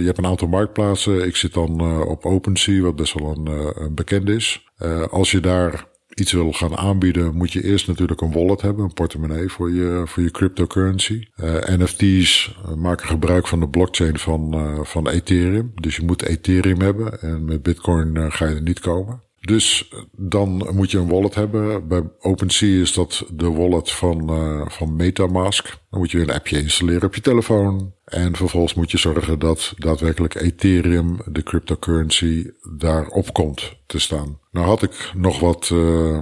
[0.00, 1.26] je hebt een aantal marktplaatsen.
[1.26, 3.46] Ik zit dan op OpenSea, wat best wel een,
[3.82, 4.64] een bekend is.
[4.84, 8.84] Uh, als je daar iets wil gaan aanbieden, moet je eerst natuurlijk een wallet hebben,
[8.84, 11.24] een portemonnee voor je, voor je cryptocurrency.
[11.36, 15.72] Uh, NFT's maken gebruik van de blockchain van, van Ethereum.
[15.74, 19.23] Dus je moet Ethereum hebben en met Bitcoin ga je er niet komen.
[19.44, 21.88] Dus dan moet je een wallet hebben.
[21.88, 25.78] Bij OpenSea is dat de wallet van, uh, van Metamask.
[25.90, 27.92] Dan moet je een appje installeren op je telefoon.
[28.04, 34.38] En vervolgens moet je zorgen dat daadwerkelijk Ethereum, de cryptocurrency, daarop komt te staan.
[34.50, 36.20] Nou had ik nog wat uh,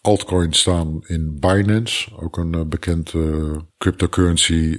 [0.00, 2.16] altcoins staan in Binance.
[2.16, 3.12] Ook een bekend
[3.78, 4.78] cryptocurrency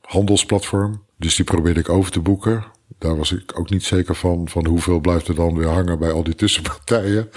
[0.00, 1.04] handelsplatform.
[1.18, 2.64] Dus die probeerde ik over te boeken
[2.98, 6.12] daar was ik ook niet zeker van, van hoeveel blijft er dan weer hangen bij
[6.12, 7.28] al die tussenpartijen.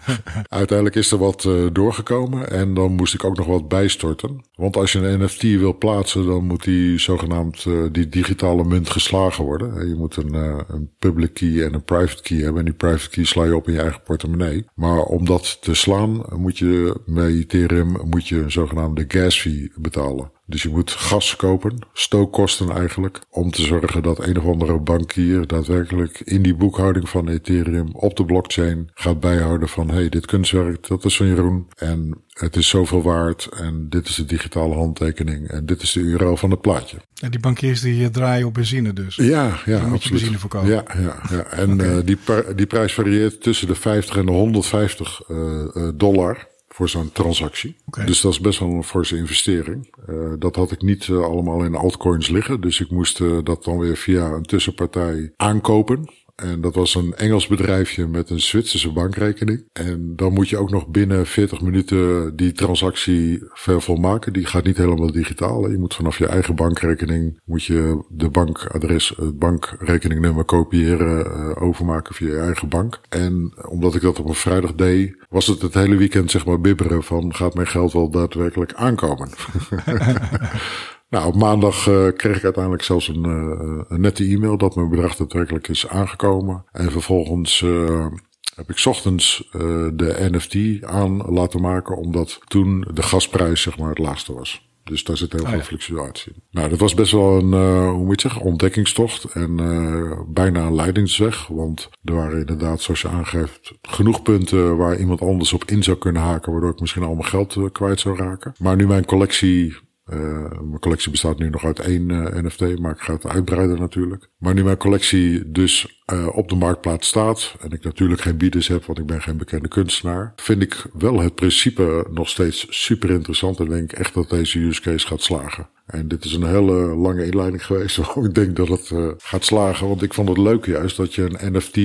[0.48, 4.44] Uiteindelijk is er wat uh, doorgekomen en dan moest ik ook nog wat bijstorten.
[4.54, 8.90] Want als je een NFT wil plaatsen, dan moet die zogenaamd uh, die digitale munt
[8.90, 9.88] geslagen worden.
[9.88, 12.58] Je moet een, uh, een public key en een private key hebben.
[12.58, 14.64] En die private key sla je op in je eigen portemonnee.
[14.74, 19.72] Maar om dat te slaan, moet je met Ethereum moet je een zogenaamde gas fee
[19.76, 20.30] betalen.
[20.52, 25.46] Dus je moet gas kopen, stookkosten eigenlijk, om te zorgen dat een of andere bankier
[25.46, 30.88] daadwerkelijk in die boekhouding van Ethereum op de blockchain gaat bijhouden van hey, dit kunstwerk,
[30.88, 35.48] dat is van Jeroen en het is zoveel waard en dit is de digitale handtekening
[35.48, 36.96] en dit is de URL van het plaatje.
[37.20, 39.16] En die bankiers die draaien op benzine dus?
[39.16, 40.70] Ja, ja, moet je benzine voorkomen?
[40.70, 41.44] Ja, ja, ja.
[41.44, 41.96] en okay.
[41.96, 42.18] uh, die,
[42.56, 45.38] die prijs varieert tussen de 50 en de 150 uh,
[45.74, 46.50] uh, dollar
[46.82, 47.76] voor zo'n transactie.
[47.86, 48.06] Okay.
[48.06, 49.94] Dus dat is best wel een forse investering.
[50.08, 52.60] Uh, dat had ik niet uh, allemaal in altcoins liggen.
[52.60, 56.10] Dus ik moest uh, dat dan weer via een tussenpartij aankopen.
[56.42, 59.64] En dat was een Engels bedrijfje met een Zwitserse bankrekening.
[59.72, 64.32] En dan moet je ook nog binnen 40 minuten die transactie vervolmaken.
[64.32, 65.70] Die gaat niet helemaal digitaal.
[65.70, 72.14] Je moet vanaf je eigen bankrekening moet je de bankadres, het bankrekeningnummer kopiëren, uh, overmaken
[72.14, 73.00] via je eigen bank.
[73.08, 76.60] En omdat ik dat op een vrijdag deed, was het het hele weekend zeg maar
[76.60, 79.28] bibberen van gaat mijn geld wel daadwerkelijk aankomen.
[81.12, 84.88] Nou, op maandag uh, kreeg ik uiteindelijk zelfs een, uh, een nette e-mail dat mijn
[84.88, 86.64] bedrag daadwerkelijk is aangekomen.
[86.72, 88.06] En vervolgens uh,
[88.54, 89.48] heb ik ochtends
[89.94, 94.70] de NFT aan laten maken, omdat toen de gasprijs zeg maar het laagste was.
[94.84, 95.64] Dus daar zit heel veel oh ja.
[95.64, 96.42] fluctuatie in.
[96.50, 100.20] Nou, dat was best wel een, uh, hoe moet je het zeggen, ontdekkingstocht en uh,
[100.28, 101.46] bijna een leidingsweg.
[101.46, 105.96] Want er waren inderdaad, zoals je aangeeft, genoeg punten waar iemand anders op in zou
[105.96, 108.54] kunnen haken, waardoor ik misschien al mijn geld uh, kwijt zou raken.
[108.58, 112.92] Maar nu mijn collectie uh, mijn collectie bestaat nu nog uit één uh, NFT, maar
[112.92, 114.28] ik ga het uitbreiden natuurlijk.
[114.38, 118.68] Maar nu mijn collectie dus uh, op de marktplaats staat en ik natuurlijk geen bieders
[118.68, 123.10] heb, want ik ben geen bekende kunstenaar, vind ik wel het principe nog steeds super
[123.10, 125.68] interessant en denk echt dat deze use case gaat slagen.
[125.86, 129.88] En dit is een hele lange inleiding geweest waarom ik denk dat het gaat slagen,
[129.88, 131.78] want ik vond het leuk juist dat je een NFT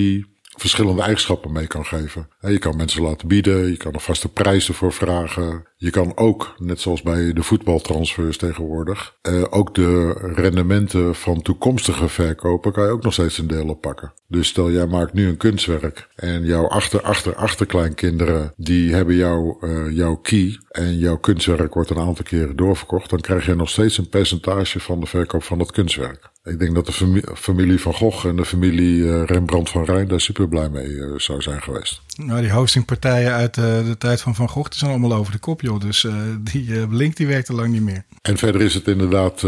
[0.59, 2.27] verschillende eigenschappen mee kan geven.
[2.39, 5.67] Je kan mensen laten bieden, je kan er vaste prijzen voor vragen.
[5.79, 12.07] Je kan ook, net zoals bij de voetbaltransfers tegenwoordig, eh, ook de rendementen van toekomstige
[12.07, 14.13] verkopen kan je ook nog steeds een deel oppakken.
[14.27, 19.57] Dus stel jij maakt nu een kunstwerk en jouw achter, achter, achterkleinkinderen die hebben jouw,
[19.61, 23.69] uh, jouw key en jouw kunstwerk wordt een aantal keren doorverkocht, dan krijg je nog
[23.69, 26.29] steeds een percentage van de verkoop van dat kunstwerk.
[26.47, 30.21] Ik denk dat de familie, van Gogh en de familie uh, Rembrandt van Rijn daar
[30.21, 32.01] super blij mee uh, zou zijn geweest.
[32.15, 35.39] Nou, die hostingpartijen uit uh, de tijd van Van Gogh die zijn allemaal over de
[35.39, 36.07] kop, Dus
[36.43, 38.05] die link die werkt al lang niet meer.
[38.21, 39.45] En verder is het inderdaad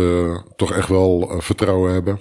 [0.55, 2.19] toch echt wel vertrouwen hebben.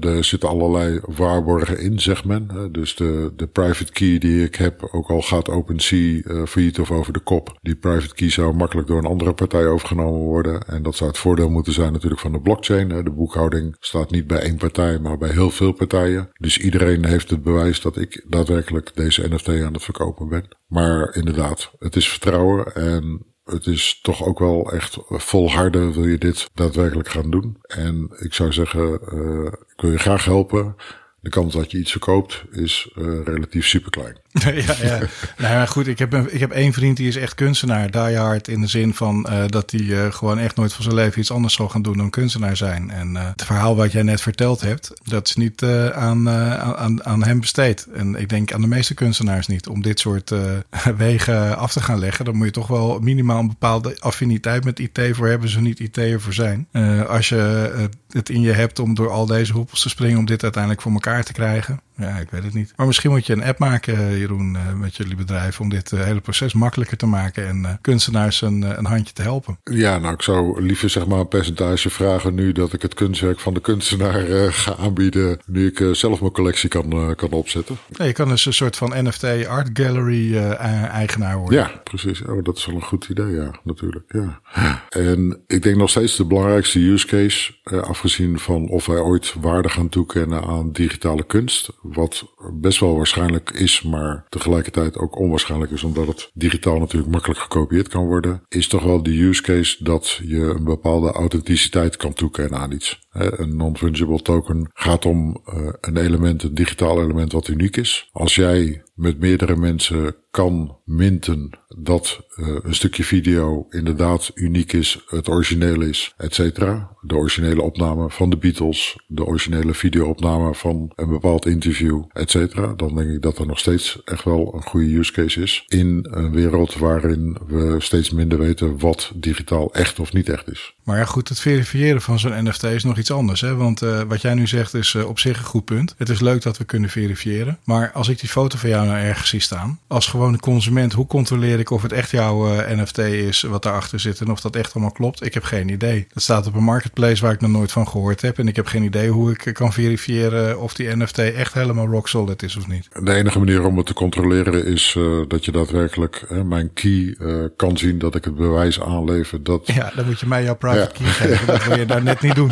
[0.00, 2.68] Er zitten allerlei waarborgen in, zegt men.
[2.72, 6.90] Dus de, de private key die ik heb, ook al gaat OpenSea uh, failliet of
[6.90, 10.60] over de kop, die private key zou makkelijk door een andere partij overgenomen worden.
[10.66, 12.88] En dat zou het voordeel moeten zijn natuurlijk van de blockchain.
[12.88, 16.30] De boekhouding staat niet bij één partij, maar bij heel veel partijen.
[16.32, 20.48] Dus iedereen heeft het bewijs dat ik daadwerkelijk deze NFT aan het verkopen ben.
[20.66, 26.18] Maar inderdaad, het is vertrouwen en het is toch ook wel echt volharden wil je
[26.18, 27.56] dit daadwerkelijk gaan doen.
[27.62, 30.76] En ik zou zeggen, uh, ik wil je graag helpen.
[31.20, 34.21] De kans dat je iets verkoopt is uh, relatief super klein.
[34.40, 34.98] ja, ja.
[35.36, 35.86] nou ja, goed.
[35.86, 37.90] Ik heb, ik heb één vriend die is echt kunstenaar.
[37.90, 40.94] Die hard in de zin van uh, dat hij uh, gewoon echt nooit van zijn
[40.94, 42.90] leven iets anders zal gaan doen dan kunstenaar zijn.
[42.90, 45.62] En uh, het verhaal wat jij net verteld hebt, dat is niet
[45.94, 47.86] aan, aan, aan hem besteed.
[47.94, 49.68] En ik denk aan de meeste kunstenaars niet.
[49.68, 50.32] Om dit soort
[50.96, 54.78] wegen af te gaan leggen, dan moet je toch wel minimaal een bepaalde affiniteit met
[54.78, 56.68] IT voor hebben, zo niet IT voor zijn.
[57.08, 60.42] als je het in je hebt om door al deze hoepels te springen om dit
[60.42, 61.80] uiteindelijk voor elkaar te krijgen.
[61.96, 62.72] Ja, ik weet het niet.
[62.76, 65.60] Maar misschien moet je een app maken, Jeroen, eh, met jullie bedrijf.
[65.60, 69.22] Om dit eh, hele proces makkelijker te maken en eh, kunstenaars een, een handje te
[69.22, 69.58] helpen.
[69.64, 73.40] Ja, nou, ik zou liever zeg maar een percentage vragen nu dat ik het kunstwerk
[73.40, 74.20] van de kunstenaar
[74.52, 75.38] ga aanbieden.
[75.46, 77.76] Nu ik zelf mijn collectie kan, kan opzetten.
[77.88, 81.58] Ja, je kan dus een soort van NFT art gallery eigenaar worden.
[81.58, 82.22] Ja, precies.
[82.22, 84.04] Oh, dat is wel een goed idee, ja, natuurlijk.
[84.12, 84.40] Ja.
[84.88, 89.68] En ik denk nog steeds de belangrijkste use case, afgezien van of wij ooit waarde
[89.68, 95.82] gaan toekennen aan digitale kunst wat best wel waarschijnlijk is, maar tegelijkertijd ook onwaarschijnlijk is,
[95.82, 100.20] omdat het digitaal natuurlijk makkelijk gekopieerd kan worden, is toch wel de use case dat
[100.24, 103.01] je een bepaalde authenticiteit kan toekennen aan iets.
[103.12, 108.08] Een non-fungible token gaat om uh, een element, een digitaal element wat uniek is.
[108.12, 115.04] Als jij met meerdere mensen kan minten dat uh, een stukje video inderdaad uniek is,
[115.06, 116.96] het origineel is, et cetera.
[117.00, 122.74] De originele opname van de Beatles, de originele videoopname van een bepaald interview, et cetera.
[122.74, 125.64] Dan denk ik dat er nog steeds echt wel een goede use case is.
[125.66, 130.76] In een wereld waarin we steeds minder weten wat digitaal echt of niet echt is.
[130.84, 133.40] Maar ja, goed, het verifiëren van zo'n NFT is nog iets anders.
[133.40, 133.54] Hè?
[133.54, 135.94] Want uh, wat jij nu zegt is uh, op zich een goed punt.
[135.98, 137.58] Het is leuk dat we kunnen verifiëren.
[137.64, 141.06] Maar als ik die foto van jou nou ergens zie staan, als gewone consument, hoe
[141.06, 144.56] controleer ik of het echt jouw uh, NFT is wat daarachter zit en of dat
[144.56, 145.24] echt allemaal klopt?
[145.24, 146.06] Ik heb geen idee.
[146.12, 148.38] Dat staat op een marketplace waar ik nog nooit van gehoord heb.
[148.38, 152.08] En ik heb geen idee hoe ik kan verifiëren of die NFT echt helemaal rock
[152.08, 152.88] solid is of niet.
[153.02, 157.16] De enige manier om het te controleren is dat je daadwerkelijk mijn key
[157.56, 159.42] kan zien, dat ik het bewijs aanlever.
[159.42, 159.66] Dat...
[159.66, 160.54] Ja, dan moet je mij jouw
[160.92, 161.46] geven.
[161.46, 162.50] Dat wil je daar net niet doen.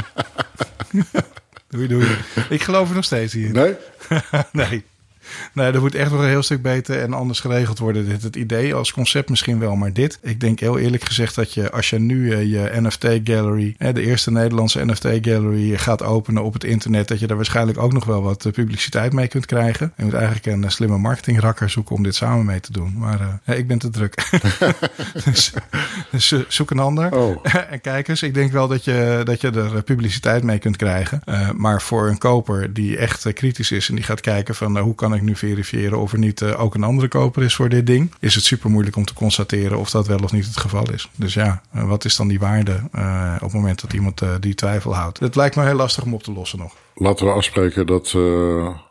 [1.70, 2.06] doei, doei.
[2.48, 3.50] Ik geloof er nog steeds hier.
[3.50, 3.76] Nee?
[4.52, 4.84] nee.
[5.52, 8.08] Nee, dat moet echt nog een heel stuk beter en anders geregeld worden.
[8.08, 10.18] Dit, het idee als concept misschien wel, maar dit.
[10.22, 14.30] Ik denk heel eerlijk gezegd dat je, als je nu uh, je NFT-gallery, de eerste
[14.30, 18.48] Nederlandse NFT-gallery gaat openen op het internet, dat je daar waarschijnlijk ook nog wel wat
[18.52, 19.92] publiciteit mee kunt krijgen.
[19.96, 22.94] Je moet eigenlijk een slimme marketingrakker zoeken om dit samen mee te doen.
[22.96, 24.30] Maar uh, ik ben te druk.
[25.24, 25.52] dus,
[26.10, 27.12] dus zoek een ander.
[27.12, 27.36] Oh.
[27.70, 31.22] en kijk eens, ik denk wel dat je, dat je er publiciteit mee kunt krijgen.
[31.56, 35.14] maar voor een koper die echt kritisch is en die gaat kijken van hoe kan
[35.14, 38.12] ik nu verifiëren of er niet uh, ook een andere koper is voor dit ding,
[38.20, 41.08] is het super moeilijk om te constateren of dat wel of niet het geval is.
[41.16, 44.54] Dus ja, uh, wat is dan die waarde uh, op het moment dat iemand die
[44.54, 45.20] twijfel houdt?
[45.20, 46.74] Het lijkt me heel lastig om op te lossen nog.
[46.94, 48.12] Laten we afspreken dat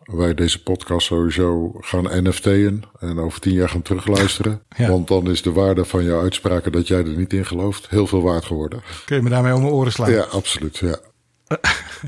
[0.03, 4.61] wij deze podcast sowieso gaan NFT'en en over tien jaar gaan terugluisteren.
[4.77, 4.89] Ja.
[4.89, 8.07] Want dan is de waarde van jouw uitspraken dat jij er niet in gelooft heel
[8.07, 8.81] veel waard geworden.
[9.05, 10.11] Kun je me daarmee om mijn oren slaan?
[10.11, 10.77] Ja, absoluut.
[10.77, 10.99] Ja.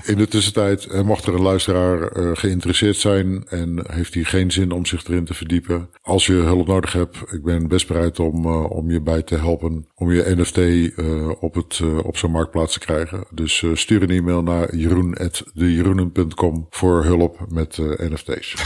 [0.03, 4.71] In de tussentijd mocht er een luisteraar uh, geïnteresseerd zijn en heeft hij geen zin
[4.71, 5.89] om zich erin te verdiepen.
[6.01, 9.35] Als je hulp nodig hebt, ik ben best bereid om, uh, om je bij te
[9.35, 13.25] helpen om je NFT uh, op, het, op zo'n marktplaats te krijgen.
[13.31, 18.55] Dus stuur een e-mail naar jeroen.dejeroenen.com voor hulp met NFT's.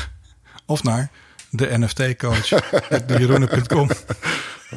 [0.66, 1.12] Of naar
[1.50, 2.50] de NFT-coach
[3.20, 3.90] jeroenen.com.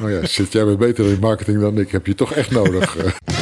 [0.01, 1.91] Oh ja, zit jij weer beter in marketing dan ik?
[1.91, 2.95] Heb je toch echt nodig?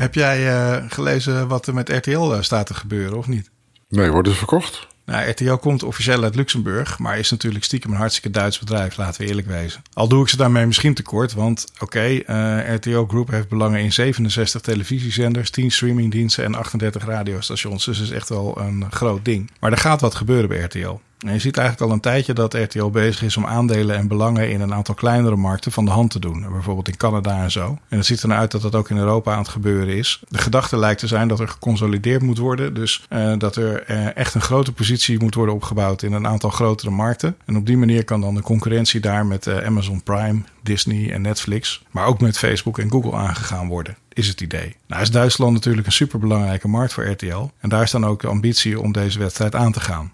[0.00, 3.50] Heb jij uh, gelezen wat er met RTL uh, staat te gebeuren of niet?
[3.88, 4.86] Nee, wordt het verkocht?
[5.04, 9.20] Nou, RTL komt officieel uit Luxemburg, maar is natuurlijk stiekem een hartstikke Duits bedrijf, laten
[9.20, 9.82] we eerlijk wezen.
[9.92, 13.80] Al doe ik ze daarmee misschien tekort, want oké, okay, uh, RTL Group heeft belangen
[13.80, 17.84] in 67 televisiezenders, 10 streamingdiensten en 38 radiostations.
[17.84, 19.50] Dus dat is echt wel een groot ding.
[19.60, 21.00] Maar er gaat wat gebeuren bij RTL.
[21.26, 24.50] En je ziet eigenlijk al een tijdje dat RTL bezig is om aandelen en belangen
[24.50, 26.46] in een aantal kleinere markten van de hand te doen.
[26.52, 27.78] Bijvoorbeeld in Canada en zo.
[27.88, 30.22] En het ziet er nou uit dat dat ook in Europa aan het gebeuren is.
[30.28, 32.74] De gedachte lijkt te zijn dat er geconsolideerd moet worden.
[32.74, 36.50] Dus uh, dat er uh, echt een grote positie moet worden opgebouwd in een aantal
[36.50, 37.36] grotere markten.
[37.44, 41.22] En op die manier kan dan de concurrentie daar met uh, Amazon Prime, Disney en
[41.22, 43.96] Netflix, maar ook met Facebook en Google aangegaan worden.
[44.12, 44.76] Is het idee.
[44.86, 47.50] Nou is Duitsland natuurlijk een superbelangrijke markt voor RTL.
[47.58, 50.12] En daar is dan ook de ambitie om deze wedstrijd aan te gaan.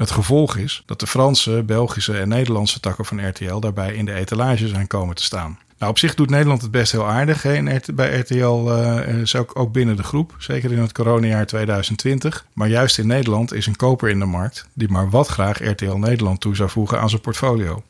[0.00, 4.14] Het gevolg is dat de Franse, Belgische en Nederlandse takken van RTL daarbij in de
[4.14, 5.58] etalage zijn komen te staan.
[5.78, 9.72] Nou, op zich doet Nederland het best heel aardig hè, bij RTL, uh, ook, ook
[9.72, 10.34] binnen de groep.
[10.38, 12.46] Zeker in het coronajaar 2020.
[12.52, 15.96] Maar juist in Nederland is een koper in de markt die maar wat graag RTL
[15.96, 17.82] Nederland toe zou voegen aan zijn portfolio.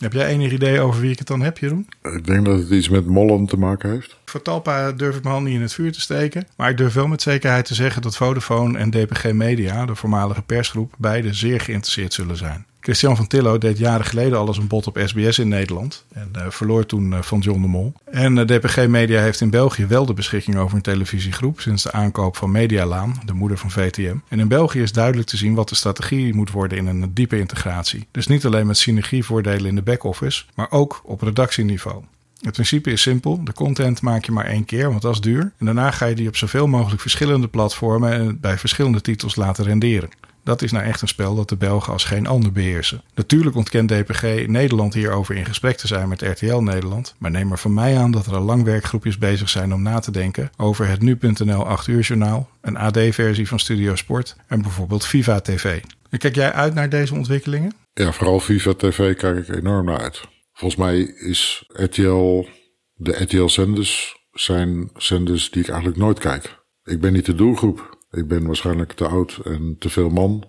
[0.00, 1.88] Heb jij enig idee over wie ik het dan heb, Jeroen?
[2.02, 4.16] Ik denk dat het iets met mollen te maken heeft.
[4.24, 6.46] Voor Talpa durf ik mijn hand niet in het vuur te steken.
[6.56, 10.42] Maar ik durf wel met zekerheid te zeggen dat Vodafone en DPG Media, de voormalige
[10.42, 12.66] persgroep, beide zeer geïnteresseerd zullen zijn.
[12.80, 16.04] Christian van Tillo deed jaren geleden al eens een bod op SBS in Nederland.
[16.12, 17.92] En uh, verloor toen uh, van John de Mol.
[18.04, 21.60] En uh, DPG Media heeft in België wel de beschikking over een televisiegroep.
[21.60, 24.16] Sinds de aankoop van Medialaan, de moeder van VTM.
[24.28, 27.38] En in België is duidelijk te zien wat de strategie moet worden in een diepe
[27.38, 28.06] integratie.
[28.10, 32.02] Dus niet alleen met synergievoordelen in de back-office, maar ook op redactieniveau.
[32.40, 33.44] Het principe is simpel.
[33.44, 35.52] De content maak je maar één keer, want dat is duur.
[35.58, 39.64] En daarna ga je die op zoveel mogelijk verschillende platformen en bij verschillende titels laten
[39.64, 40.08] renderen.
[40.44, 43.02] Dat is nou echt een spel dat de Belgen als geen ander beheersen.
[43.14, 47.14] Natuurlijk ontkent DPG Nederland hierover in gesprek te zijn met RTL Nederland.
[47.18, 49.98] Maar neem er van mij aan dat er al lang werkgroepjes bezig zijn om na
[49.98, 55.06] te denken over het nu.nl 8 uur journaal, een AD-versie van Studio Sport en bijvoorbeeld
[55.06, 55.80] Viva TV.
[56.10, 57.74] En kijk jij uit naar deze ontwikkelingen?
[57.92, 60.20] Ja, vooral Viva TV kijk ik enorm naar uit.
[60.52, 62.46] Volgens mij is RTL,
[62.94, 66.58] de RTL-zenders zijn zenders die ik eigenlijk nooit kijk.
[66.84, 67.98] Ik ben niet de doelgroep.
[68.10, 70.44] Ik ben waarschijnlijk te oud en te veel man.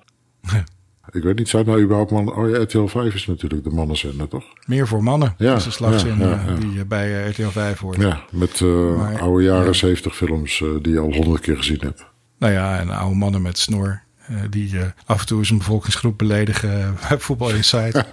[1.12, 2.36] Ik weet niet, zou het nou überhaupt man...
[2.36, 4.44] Oh ja, RTL 5 is natuurlijk de mannenzender, toch?
[4.66, 5.34] Meer voor mannen.
[5.38, 7.98] Ja, dat is de slagzin ja, ja, die eh, bij eh, RTL 5 hoort.
[7.98, 9.74] Ja, met eh, Maar- oude jaren ja.
[9.74, 12.06] 70 films die je al honderd keer gezien hebt.
[12.38, 14.02] Nou ja, en oude mannen met snor.
[14.32, 18.04] Eh, die eh, af en toe eens een bevolkingsgroep beledigen eh, bij Voetbal Insight.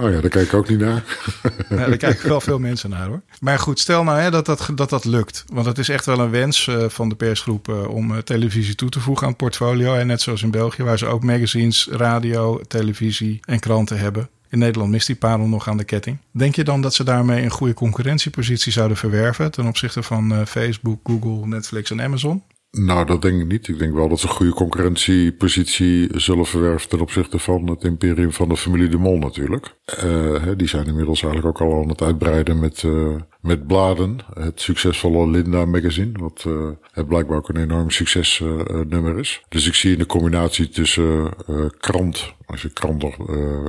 [0.00, 1.04] Oh ja, daar kijk ik ook niet naar.
[1.68, 3.22] Ja, daar kijken wel veel mensen naar hoor.
[3.40, 5.44] Maar goed, stel nou hè, dat, dat, dat dat lukt.
[5.52, 8.74] Want het is echt wel een wens eh, van de persgroep eh, om eh, televisie
[8.74, 9.94] toe te voegen aan het portfolio.
[9.94, 14.28] En net zoals in België, waar ze ook magazines, radio, televisie en kranten hebben.
[14.50, 16.18] In Nederland mist die parel nog aan de ketting.
[16.30, 20.44] Denk je dan dat ze daarmee een goede concurrentiepositie zouden verwerven ten opzichte van eh,
[20.46, 22.42] Facebook, Google, Netflix en Amazon?
[22.70, 23.68] Nou, dat denk ik niet.
[23.68, 28.32] Ik denk wel dat ze een goede concurrentiepositie zullen verwerven ten opzichte van het imperium
[28.32, 29.74] van de familie De Mol natuurlijk.
[29.84, 34.18] Eh, die zijn inmiddels eigenlijk ook al aan het uitbreiden met, eh, met bladen.
[34.34, 39.42] Het succesvolle Linda magazine, wat eh, het blijkbaar ook een enorm succesnummer is.
[39.48, 41.32] Dus ik zie in de combinatie tussen
[41.78, 43.16] krant, als je krant nog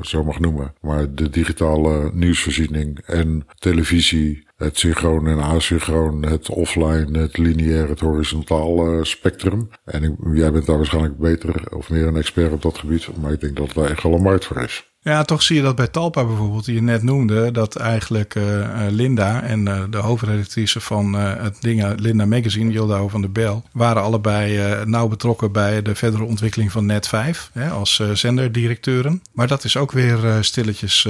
[0.05, 7.19] zo mag noemen, maar de digitale nieuwsvoorziening en televisie het synchroon en asynchroon, het offline,
[7.19, 9.69] het lineair, het horizontaal eh, spectrum.
[9.85, 13.31] En ik, jij bent daar waarschijnlijk beter of meer een expert op dat gebied, maar
[13.31, 14.88] ik denk dat daar echt wel een markt voor is.
[15.01, 18.61] Ja, toch zie je dat bij Talpa bijvoorbeeld, die je net noemde, dat eigenlijk eh,
[18.61, 23.63] eh, Linda en eh, de hoofdredactrice van het ding, Linda Magazine, Jilda van der Bel,
[23.71, 29.21] waren allebei nauw betrokken bij de verdere ontwikkeling van Net5 hè, als zenderdirecteuren.
[29.33, 31.07] Maar dat is ook weer stilletjes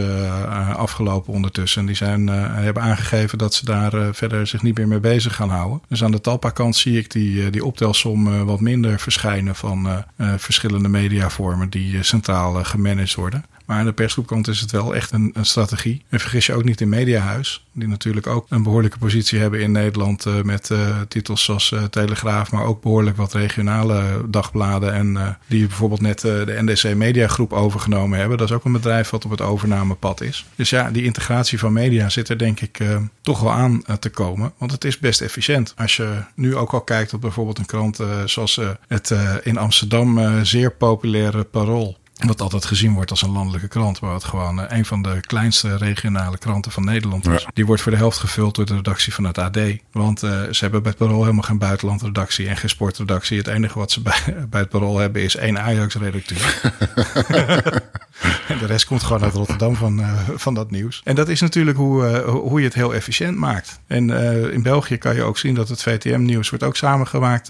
[0.76, 1.86] afgelopen ondertussen.
[1.86, 5.82] Die zijn, hebben aangegeven dat ze daar verder zich niet meer mee bezig gaan houden.
[5.88, 11.70] Dus aan de Talpa-kant zie ik die, die optelsom wat minder verschijnen van verschillende mediavormen
[11.70, 13.46] die centraal gemanaged worden.
[13.70, 16.02] Maar aan de persgroepkant is het wel echt een, een strategie.
[16.10, 19.72] En vergis je ook niet in Mediahuis, die natuurlijk ook een behoorlijke positie hebben in
[19.72, 25.38] Nederland eh, met eh, titels zoals eh, Telegraaf, maar ook behoorlijk wat regionale dagbladen en
[25.48, 28.38] die bijvoorbeeld net de NDC Mediagroep overgenomen hebben.
[28.38, 30.46] Dat is ook een bedrijf wat op het overnamepad is.
[30.56, 32.80] Dus ja, die integratie van media zit er denk ik
[33.22, 35.74] toch wel aan te komen, want het is best efficiënt.
[35.78, 39.14] Als je nu ook al kijkt op bijvoorbeeld een krant zoals het
[39.44, 41.98] in Amsterdam zeer populaire Parool.
[42.26, 44.02] Wat altijd gezien wordt als een landelijke krant.
[44.02, 47.42] Maar wat gewoon eh, een van de kleinste regionale kranten van Nederland is.
[47.42, 47.50] Ja.
[47.54, 49.60] Die wordt voor de helft gevuld door de redactie van het AD.
[49.92, 53.38] Want eh, ze hebben bij het Parool helemaal geen buitenlandredactie en geen sportredactie.
[53.38, 56.62] Het enige wat ze bij, bij het Parool hebben is één Ajax-redacteur.
[58.48, 61.02] en de rest komt gewoon uit Rotterdam van, eh, van dat nieuws.
[61.04, 63.80] En dat is natuurlijk hoe, hoe je het heel efficiënt maakt.
[63.88, 64.10] En
[64.52, 67.50] in België kan je ook zien dat het VTM-nieuws wordt ook samengemaakt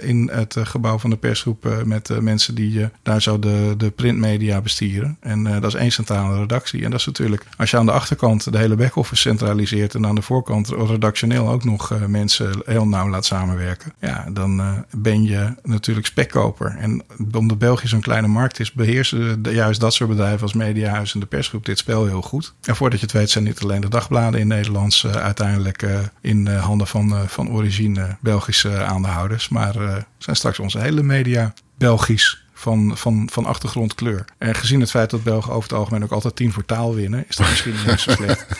[0.00, 5.16] in het gebouw van de persgroep met mensen die daar zo de, de printmedia bestieren.
[5.20, 6.84] En eh, dat is één centrale redactie.
[6.84, 10.14] En dat is natuurlijk, als je aan de achterkant de hele back-office centraliseert en aan
[10.14, 15.24] de voorkant redactioneel ook nog eh, mensen heel nauw laat samenwerken, ja, dan eh, ben
[15.24, 16.76] je natuurlijk spekkoper.
[16.78, 21.20] En omdat België zo'n kleine markt is, beheersen juist dat soort bedrijven als Mediahuis en
[21.20, 22.54] de persgroep dit spel heel goed.
[22.62, 25.86] En voordat je het weet zijn niet alleen de dagbladen in Nederlands uiteindelijk
[26.20, 29.74] in handen van, van origine Belgische aandeelhouders, maar
[30.18, 34.24] zijn straks onze hele media Belgisch van, van, van achtergrondkleur.
[34.38, 37.24] En gezien het feit dat Belgen over het algemeen ook altijd tien voor taal winnen,
[37.28, 38.46] is dat misschien niet zo slecht.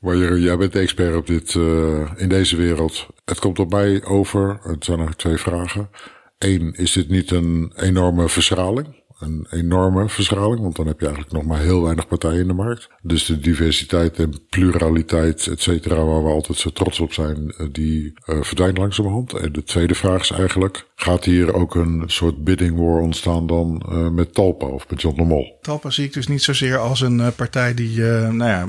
[0.00, 3.06] Maar jij bent de expert op dit, eh, in deze wereld.
[3.24, 5.90] Het komt op mij over, het zijn eigenlijk twee vragen.
[6.38, 9.04] Eén, is dit niet een enorme verschraling?
[9.18, 12.52] Een enorme verschraling, want dan heb je eigenlijk nog maar heel weinig partijen in de
[12.52, 12.88] markt.
[13.02, 17.66] Dus de diversiteit en pluraliteit, et cetera, waar we altijd zo trots op zijn, eh,
[17.72, 19.32] die eh, verdwijnt langzamerhand.
[19.32, 23.82] En de tweede vraag is eigenlijk, gaat hier ook een soort bidding war ontstaan dan
[23.88, 25.58] eh, met Talpa of met John de Mol?
[25.62, 28.68] Talpa zie ik dus niet zozeer als een partij die, nou ja,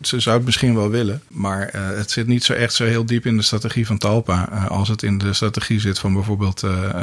[0.00, 3.26] ze zou het misschien wel willen, maar het zit niet zo echt zo heel diep
[3.26, 6.62] in de strategie van Talpa als het in de strategie zit van bijvoorbeeld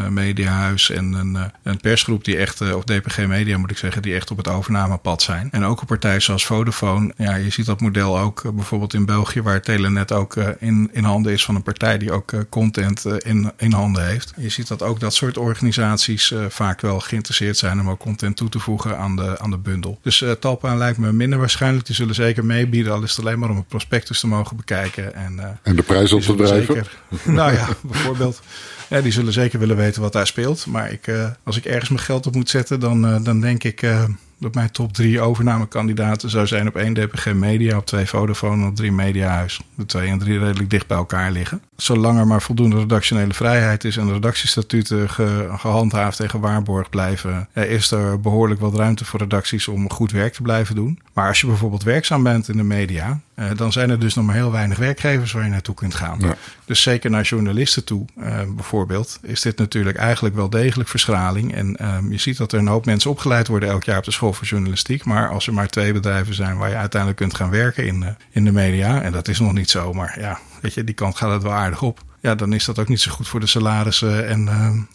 [0.10, 4.32] Mediahuis en een, een persgroep die echt, of DPG Media moet ik zeggen, die echt
[4.32, 5.48] op het overnamepad zijn.
[5.52, 9.06] En ook een partij zoals Vodafone, ja, je ziet dat model ook eh, bijvoorbeeld in
[9.06, 12.40] België, waar Telenet ook eh, in, in handen is van een partij die ook eh,
[12.50, 14.34] content in, in handen heeft.
[14.38, 18.50] Je ziet dat ook dat soort organisaties vaak wel geïnteresseerd zijn om ook content toe
[18.50, 20.00] te voegen aan de, aan de bundel.
[20.02, 21.86] Dus eh, Talpa lijkt me minder waarschijnlijk.
[21.86, 25.14] Die zullen zeker meebieden, al is het alleen maar om het prospectus te mogen bekijken.
[25.16, 26.76] En, En de prijs op te drijven?
[26.76, 26.98] zeker-
[27.40, 28.42] nou ja, bijvoorbeeld.
[28.90, 30.66] Die zullen zeker willen weten wat daar speelt.
[30.66, 33.64] Maar ik, eh, als ik ergens mijn geld op moet zetten, dan, eh, dan denk
[33.64, 34.04] ik eh,
[34.38, 38.70] dat mijn top drie overnamekandidaten zou zijn op één DPG Media, op twee Vodafone en
[38.70, 39.62] op drie Mediahuis.
[39.76, 41.62] De twee en drie redelijk dicht bij elkaar liggen.
[41.76, 47.48] Zolang er maar voldoende redactionele vrijheid is en de redactiestatuten ge- gehandhaafd en gewaarborgd blijven,
[47.54, 51.00] is er behoorlijk wat ruimte voor redacties om goed werk te blijven doen.
[51.14, 54.26] Maar als je bijvoorbeeld werkzaam bent in de media uh, dan zijn er dus nog
[54.26, 56.20] maar heel weinig werkgevers waar je naartoe kunt gaan.
[56.20, 56.36] Ja.
[56.66, 61.54] Dus zeker naar journalisten toe, uh, bijvoorbeeld, is dit natuurlijk eigenlijk wel degelijk verschraling.
[61.56, 64.12] En um, je ziet dat er een hoop mensen opgeleid worden elk jaar op de
[64.12, 65.06] school voor journalistiek.
[65.06, 68.08] Maar als er maar twee bedrijven zijn waar je uiteindelijk kunt gaan werken in, uh,
[68.30, 71.16] in de media, en dat is nog niet zo, maar ja, weet je, die kant
[71.16, 73.48] gaat het wel aardig op ja, dan is dat ook niet zo goed voor de
[73.48, 74.44] salarissen en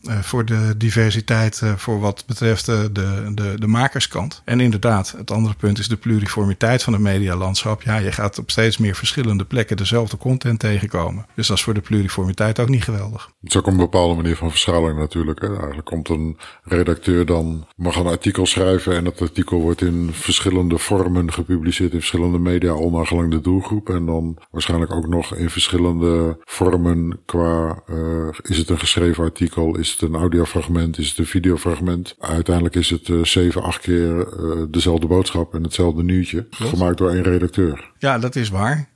[0.06, 2.90] uh, voor de diversiteit uh, voor wat betreft de,
[3.34, 4.42] de, de makerskant.
[4.44, 7.82] En inderdaad, het andere punt is de pluriformiteit van het medialandschap.
[7.82, 11.26] Ja, je gaat op steeds meer verschillende plekken dezelfde content tegenkomen.
[11.34, 13.30] Dus dat is voor de pluriformiteit ook niet geweldig.
[13.40, 15.40] Het is ook een bepaalde manier van verschraling natuurlijk.
[15.40, 15.48] Hè?
[15.48, 20.78] Eigenlijk komt een redacteur dan, mag een artikel schrijven en dat artikel wordt in verschillende
[20.78, 23.88] vormen gepubliceerd in verschillende media, onnagelang de doelgroep.
[23.88, 29.78] En dan waarschijnlijk ook nog in verschillende vormen qua uh, is het een geschreven artikel,
[29.78, 32.16] is het een audiofragment, is het een videofragment.
[32.18, 37.10] Uiteindelijk is het uh, zeven, acht keer uh, dezelfde boodschap en hetzelfde nieuwtje, gemaakt door
[37.10, 37.92] één redacteur.
[37.98, 38.88] Ja, dat is waar.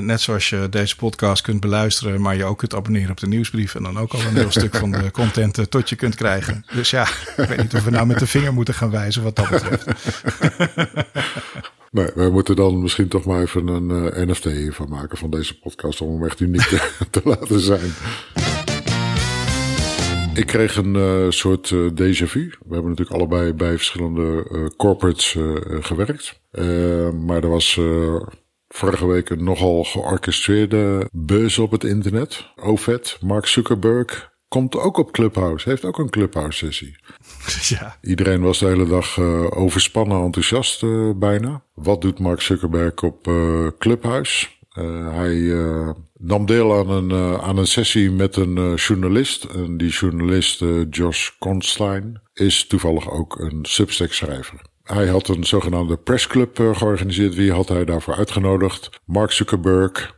[0.00, 3.74] net zoals je deze podcast kunt beluisteren, maar je ook kunt abonneren op de nieuwsbrief
[3.74, 6.64] en dan ook al een heel stuk van de content tot je kunt krijgen.
[6.74, 7.02] Dus ja,
[7.36, 9.86] ik weet niet of we nou met de vinger moeten gaan wijzen wat dat betreft.
[11.90, 15.58] Nee, wij moeten dan misschien toch maar even een uh, NFT van maken van deze
[15.58, 17.92] podcast om hem echt uniek te, te laten zijn.
[20.34, 22.54] Ik kreeg een uh, soort uh, déjà vu.
[22.66, 24.44] We hebben natuurlijk allebei bij verschillende
[24.76, 25.36] corporates
[25.80, 26.40] gewerkt.
[27.26, 27.80] maar er was
[28.68, 32.46] vorige week een nogal georchestreerde buzz op het internet.
[32.56, 35.68] OVED, Mark Zuckerberg, komt ook op Clubhouse.
[35.68, 36.96] Heeft ook een Clubhouse sessie.
[37.78, 37.96] Ja.
[38.02, 41.62] Iedereen was de hele dag uh, overspannen enthousiast uh, bijna.
[41.74, 44.48] Wat doet Mark Zuckerberg op uh, Clubhouse?
[45.12, 45.54] hij
[46.18, 49.44] nam deel aan een, aan een sessie met een journalist.
[49.44, 54.60] En die journalist, Josh Constein, is toevallig ook een Substack schrijver.
[54.82, 57.34] Hij had een zogenaamde pressclub georganiseerd.
[57.34, 58.90] Wie had hij daarvoor uitgenodigd?
[59.04, 60.16] Mark Zuckerberg,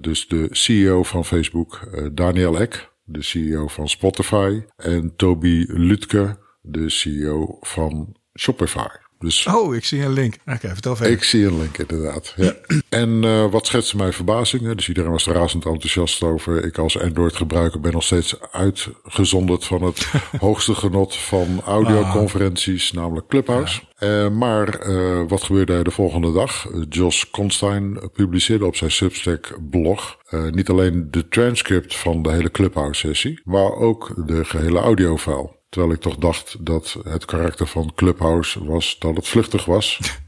[0.00, 1.80] dus de CEO van Facebook,
[2.12, 8.86] Daniel Ek, de CEO van Spotify, en Toby Lutke, de CEO van Shopify.
[9.22, 10.34] Dus oh, ik zie een link.
[10.34, 11.14] Oké, okay, vertel verder.
[11.14, 12.34] Ik zie een link, inderdaad.
[12.36, 12.54] Ja.
[13.02, 14.76] en uh, wat schetste mijn verbazingen?
[14.76, 16.64] Dus iedereen was er razend enthousiast over.
[16.64, 20.06] Ik als Android-gebruiker ben nog steeds uitgezonderd van het
[20.38, 22.96] hoogste genot van audioconferenties, ah.
[22.96, 23.80] namelijk Clubhouse.
[23.80, 23.91] Ja.
[24.02, 26.68] Uh, maar uh, wat gebeurde er de volgende dag?
[26.88, 30.18] Josh Constein publiceerde op zijn Substack-blog
[30.50, 35.50] niet alleen de transcript van de hele Clubhouse-sessie, maar ook de gehele audiofile.
[35.68, 39.98] Terwijl ik toch dacht dat het karakter van Clubhouse was dat het vluchtig was.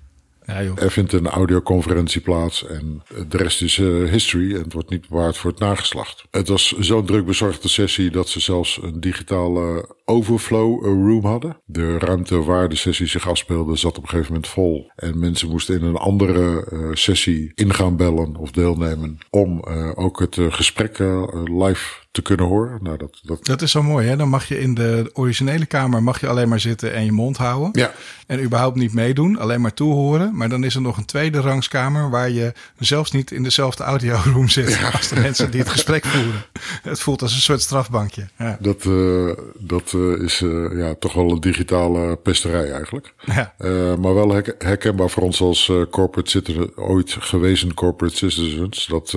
[0.46, 5.08] Er vindt een audioconferentie plaats en de rest is uh, history en het wordt niet
[5.08, 6.24] bewaard voor het nageslacht.
[6.30, 11.56] Het was zo'n druk bezorgde sessie dat ze zelfs een digitale overflow room hadden.
[11.64, 14.90] De ruimte waar de sessie zich afspeelde zat op een gegeven moment vol.
[14.96, 19.62] En mensen moesten in een andere uh, sessie ingaan bellen of deelnemen om
[19.94, 20.98] ook het gesprek
[21.44, 22.78] live te kunnen horen.
[22.82, 23.44] Nou, dat, dat...
[23.44, 24.16] dat is zo mooi, hè?
[24.16, 27.36] Dan mag je in de originele kamer mag je alleen maar zitten en je mond
[27.36, 27.68] houden.
[27.72, 27.92] Ja.
[28.26, 30.36] En überhaupt niet meedoen, alleen maar toehoren.
[30.36, 34.48] Maar dan is er nog een tweede rangskamer waar je zelfs niet in dezelfde audioroom
[34.48, 34.90] zit ja.
[34.90, 36.44] als de mensen die het gesprek voeren.
[36.82, 38.28] Het voelt als een soort strafbankje.
[38.38, 38.58] Ja.
[38.60, 43.14] Dat, uh, dat uh, is uh, ja, toch wel een digitale pesterij eigenlijk.
[43.24, 43.54] Ja.
[43.96, 48.86] maar wel herkenbaar voor ons als corporate citizen, ooit gewezen corporate citizens.
[48.86, 49.10] Dat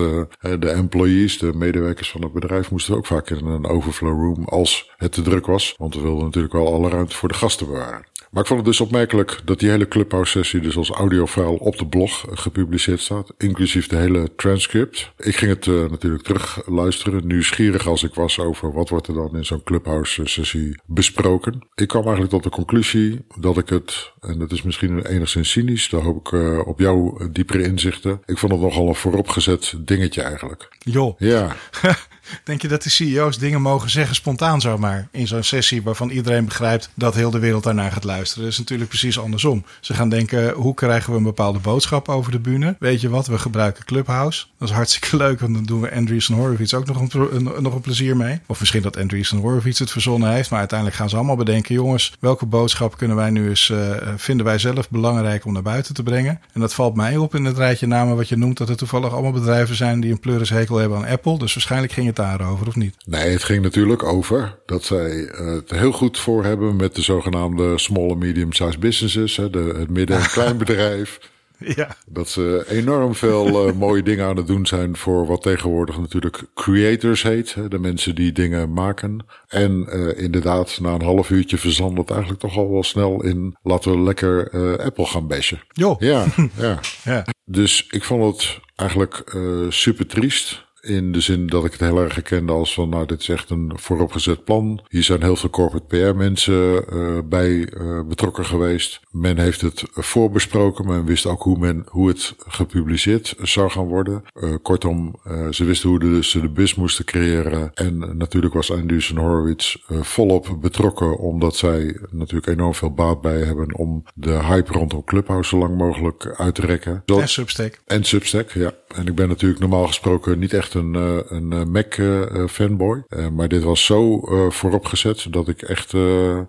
[0.58, 4.90] de employees, de medewerkers van het bedrijf moesten ook vaak in een overflow room als
[4.96, 5.74] het te druk was.
[5.76, 8.06] Want we wilden natuurlijk wel alle ruimte voor de gasten bewaren.
[8.30, 11.86] Maar ik vond het dus opmerkelijk dat die hele Clubhouse-sessie dus als audiofile op de
[11.86, 13.32] blog gepubliceerd staat.
[13.38, 15.12] Inclusief de hele transcript.
[15.16, 19.14] Ik ging het uh, natuurlijk terug luisteren, nieuwsgierig als ik was over wat wordt er
[19.14, 21.68] dan in zo'n Clubhouse-sessie besproken.
[21.74, 25.88] Ik kwam eigenlijk tot de conclusie dat ik het, en dat is misschien enigszins cynisch,
[25.88, 28.20] daar hoop ik uh, op jouw diepere inzichten.
[28.26, 30.68] Ik vond het nogal een vooropgezet dingetje eigenlijk.
[30.78, 31.18] Joh.
[31.18, 31.56] Ja.
[32.44, 36.44] Denk je dat de CEO's dingen mogen zeggen spontaan zomaar in zo'n sessie waarvan iedereen
[36.44, 38.42] begrijpt dat heel de wereld daarnaar gaat luisteren?
[38.42, 39.64] Dat is natuurlijk precies andersom.
[39.80, 42.76] Ze gaan denken, hoe krijgen we een bepaalde boodschap over de bühne?
[42.78, 44.44] Weet je wat, we gebruiken Clubhouse.
[44.58, 47.80] Dat is hartstikke leuk, want dan doen we Andreessen Horowitz ook nog een, nog een
[47.80, 48.40] plezier mee.
[48.46, 52.12] Of misschien dat Andreessen Horowitz het verzonnen heeft, maar uiteindelijk gaan ze allemaal bedenken, jongens,
[52.20, 56.02] welke boodschap kunnen wij nu eens, uh, vinden wij zelf belangrijk om naar buiten te
[56.02, 56.40] brengen?
[56.52, 59.12] En dat valt mij op in het rijtje namen wat je noemt, dat er toevallig
[59.12, 61.38] allemaal bedrijven zijn die een pleurishekel hebben aan Apple.
[61.38, 62.94] Dus waarschijnlijk ging het daarover, of niet?
[63.06, 67.78] Nee, het ging natuurlijk over dat zij het heel goed voor hebben met de zogenaamde
[67.78, 71.18] small and medium-sized businesses, hè, de, het midden- en kleinbedrijf.
[71.58, 71.96] Ja.
[72.06, 76.42] Dat ze enorm veel uh, mooie dingen aan het doen zijn voor wat tegenwoordig natuurlijk
[76.54, 77.54] creators heet.
[77.54, 79.26] Hè, de mensen die dingen maken.
[79.48, 83.56] En uh, inderdaad, na een half uurtje verzand het eigenlijk toch al wel snel in
[83.62, 84.50] laten we lekker
[84.80, 85.60] Apple gaan bashen.
[85.72, 85.96] Jo.
[85.98, 86.24] Ja,
[86.56, 86.80] ja.
[87.04, 87.24] ja.
[87.44, 89.36] Dus ik vond het eigenlijk
[89.68, 90.66] super triest.
[90.80, 93.50] In de zin dat ik het heel erg herkende als van, nou, dit is echt
[93.50, 94.80] een vooropgezet plan.
[94.88, 99.00] Hier zijn heel veel corporate PR-mensen uh, bij uh, betrokken geweest.
[99.10, 100.86] Men heeft het voorbesproken.
[100.86, 104.24] Men wist ook hoe, men, hoe het gepubliceerd zou gaan worden.
[104.34, 105.20] Uh, kortom,
[105.50, 107.70] ze wisten hoe de, ze de bus moesten creëren.
[107.74, 113.74] En natuurlijk was Andreessen Horowitz volop betrokken, omdat zij natuurlijk enorm veel baat bij hebben
[113.74, 117.02] om de hype rondom Clubhouse zo lang mogelijk uit te rekken.
[117.06, 117.80] En Substack.
[117.86, 118.72] En Substack, ja.
[118.94, 123.04] En ik ben natuurlijk normaal gesproken niet echt een, eh, een eh, Mac-fanboy.
[123.08, 125.94] Eh, maar dit was zo vooropgezet dat ik echt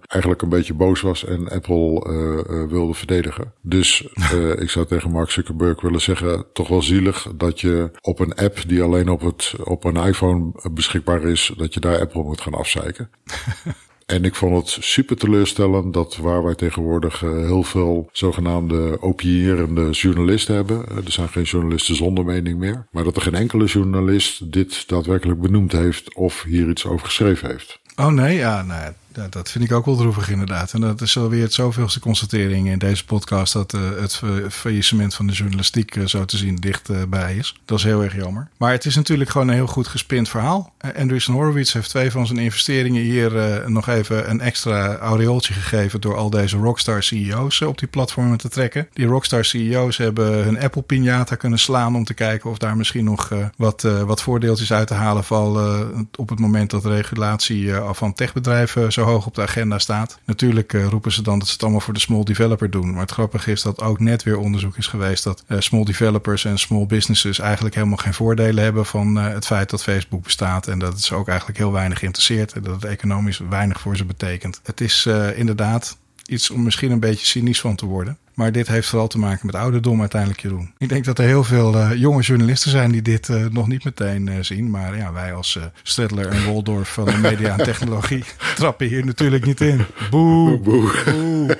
[0.07, 3.53] eigenlijk een beetje boos was en Apple wilde verdedigen.
[3.61, 4.07] Dus
[4.63, 8.63] ik zou tegen Mark Zuckerberg willen zeggen, toch wel zielig dat je op een app
[8.67, 12.53] die alleen op, het, op een iPhone beschikbaar is, dat je daar Apple moet gaan
[12.53, 13.09] afzeiken.
[14.09, 19.89] En ik vond het super teleurstellend dat waar wij tegenwoordig uh, heel veel zogenaamde opinierende
[19.89, 20.85] journalisten hebben.
[20.91, 22.87] Uh, er zijn geen journalisten zonder mening meer.
[22.91, 27.49] Maar dat er geen enkele journalist dit daadwerkelijk benoemd heeft of hier iets over geschreven
[27.49, 27.79] heeft.
[27.99, 30.73] Oh nee, ja, nee, ja, dat vind ik ook wel droevig inderdaad.
[30.73, 33.53] En dat is alweer het zoveelste constatering in deze podcast...
[33.53, 37.59] dat uh, het faillissement van de journalistiek uh, zo te zien dichtbij uh, is.
[37.65, 38.47] Dat is heel erg jammer.
[38.57, 40.73] Maar het is natuurlijk gewoon een heel goed gespind verhaal.
[40.97, 46.01] Andreessen Horowitz heeft twee van zijn investeringen hier nog even een extra aureooltje gegeven...
[46.01, 48.87] door al deze rockstar CEO's op die platformen te trekken.
[48.93, 51.95] Die rockstar CEO's hebben hun Apple Pinata kunnen slaan...
[51.95, 56.09] om te kijken of daar misschien nog wat, wat voordeeltjes uit te halen vallen...
[56.15, 60.19] op het moment dat regulatie van techbedrijven zo hoog op de agenda staat.
[60.25, 62.91] Natuurlijk uh, roepen ze dan dat ze het allemaal voor de small developer doen.
[62.91, 66.45] Maar het grappige is dat ook net weer onderzoek is geweest dat uh, small developers
[66.45, 70.67] en small businesses eigenlijk helemaal geen voordelen hebben van uh, het feit dat Facebook bestaat.
[70.67, 73.97] En dat het ze ook eigenlijk heel weinig interesseert en dat het economisch weinig voor
[73.97, 74.61] ze betekent.
[74.63, 75.97] Het is inderdaad
[76.29, 78.17] iets om misschien een beetje cynisch van te worden.
[78.33, 80.73] Maar dit heeft vooral te maken met ouderdom uiteindelijk, Jeroen.
[80.77, 83.83] Ik denk dat er heel veel uh, jonge journalisten zijn die dit uh, nog niet
[83.83, 84.69] meteen uh, zien.
[84.69, 88.23] Maar ja, wij als Stedler en Waldorf van de media en technologie
[88.55, 89.85] trappen hier natuurlijk niet in.
[90.09, 91.57] Boe, boe, boe,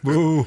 [0.00, 0.46] boe.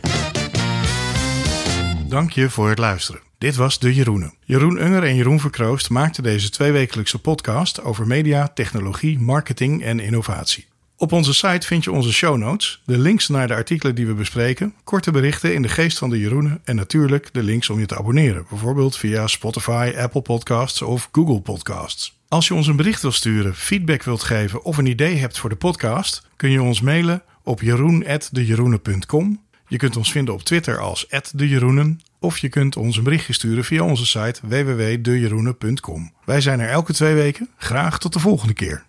[2.07, 3.21] Dank je voor het luisteren.
[3.37, 4.33] Dit was De Jeroenen.
[4.43, 10.65] Jeroen Unger en Jeroen Verkroost maakten deze tweewekelijkse podcast over media, technologie, marketing en innovatie.
[10.97, 14.13] Op onze site vind je onze show notes, de links naar de artikelen die we
[14.13, 17.85] bespreken, korte berichten in de geest van de Jeroenen en natuurlijk de links om je
[17.85, 22.17] te abonneren, bijvoorbeeld via Spotify, Apple Podcasts of Google Podcasts.
[22.27, 25.49] Als je ons een bericht wilt sturen, feedback wilt geven of een idee hebt voor
[25.49, 29.43] de podcast, kun je ons mailen op jeroen.dejeroenen.com.
[29.67, 33.63] Je kunt ons vinden op Twitter als @dejeroenen of je kunt ons een berichtje sturen
[33.63, 36.11] via onze site www.dejeroenen.com.
[36.25, 37.49] Wij zijn er elke twee weken.
[37.57, 38.83] Graag tot de volgende keer.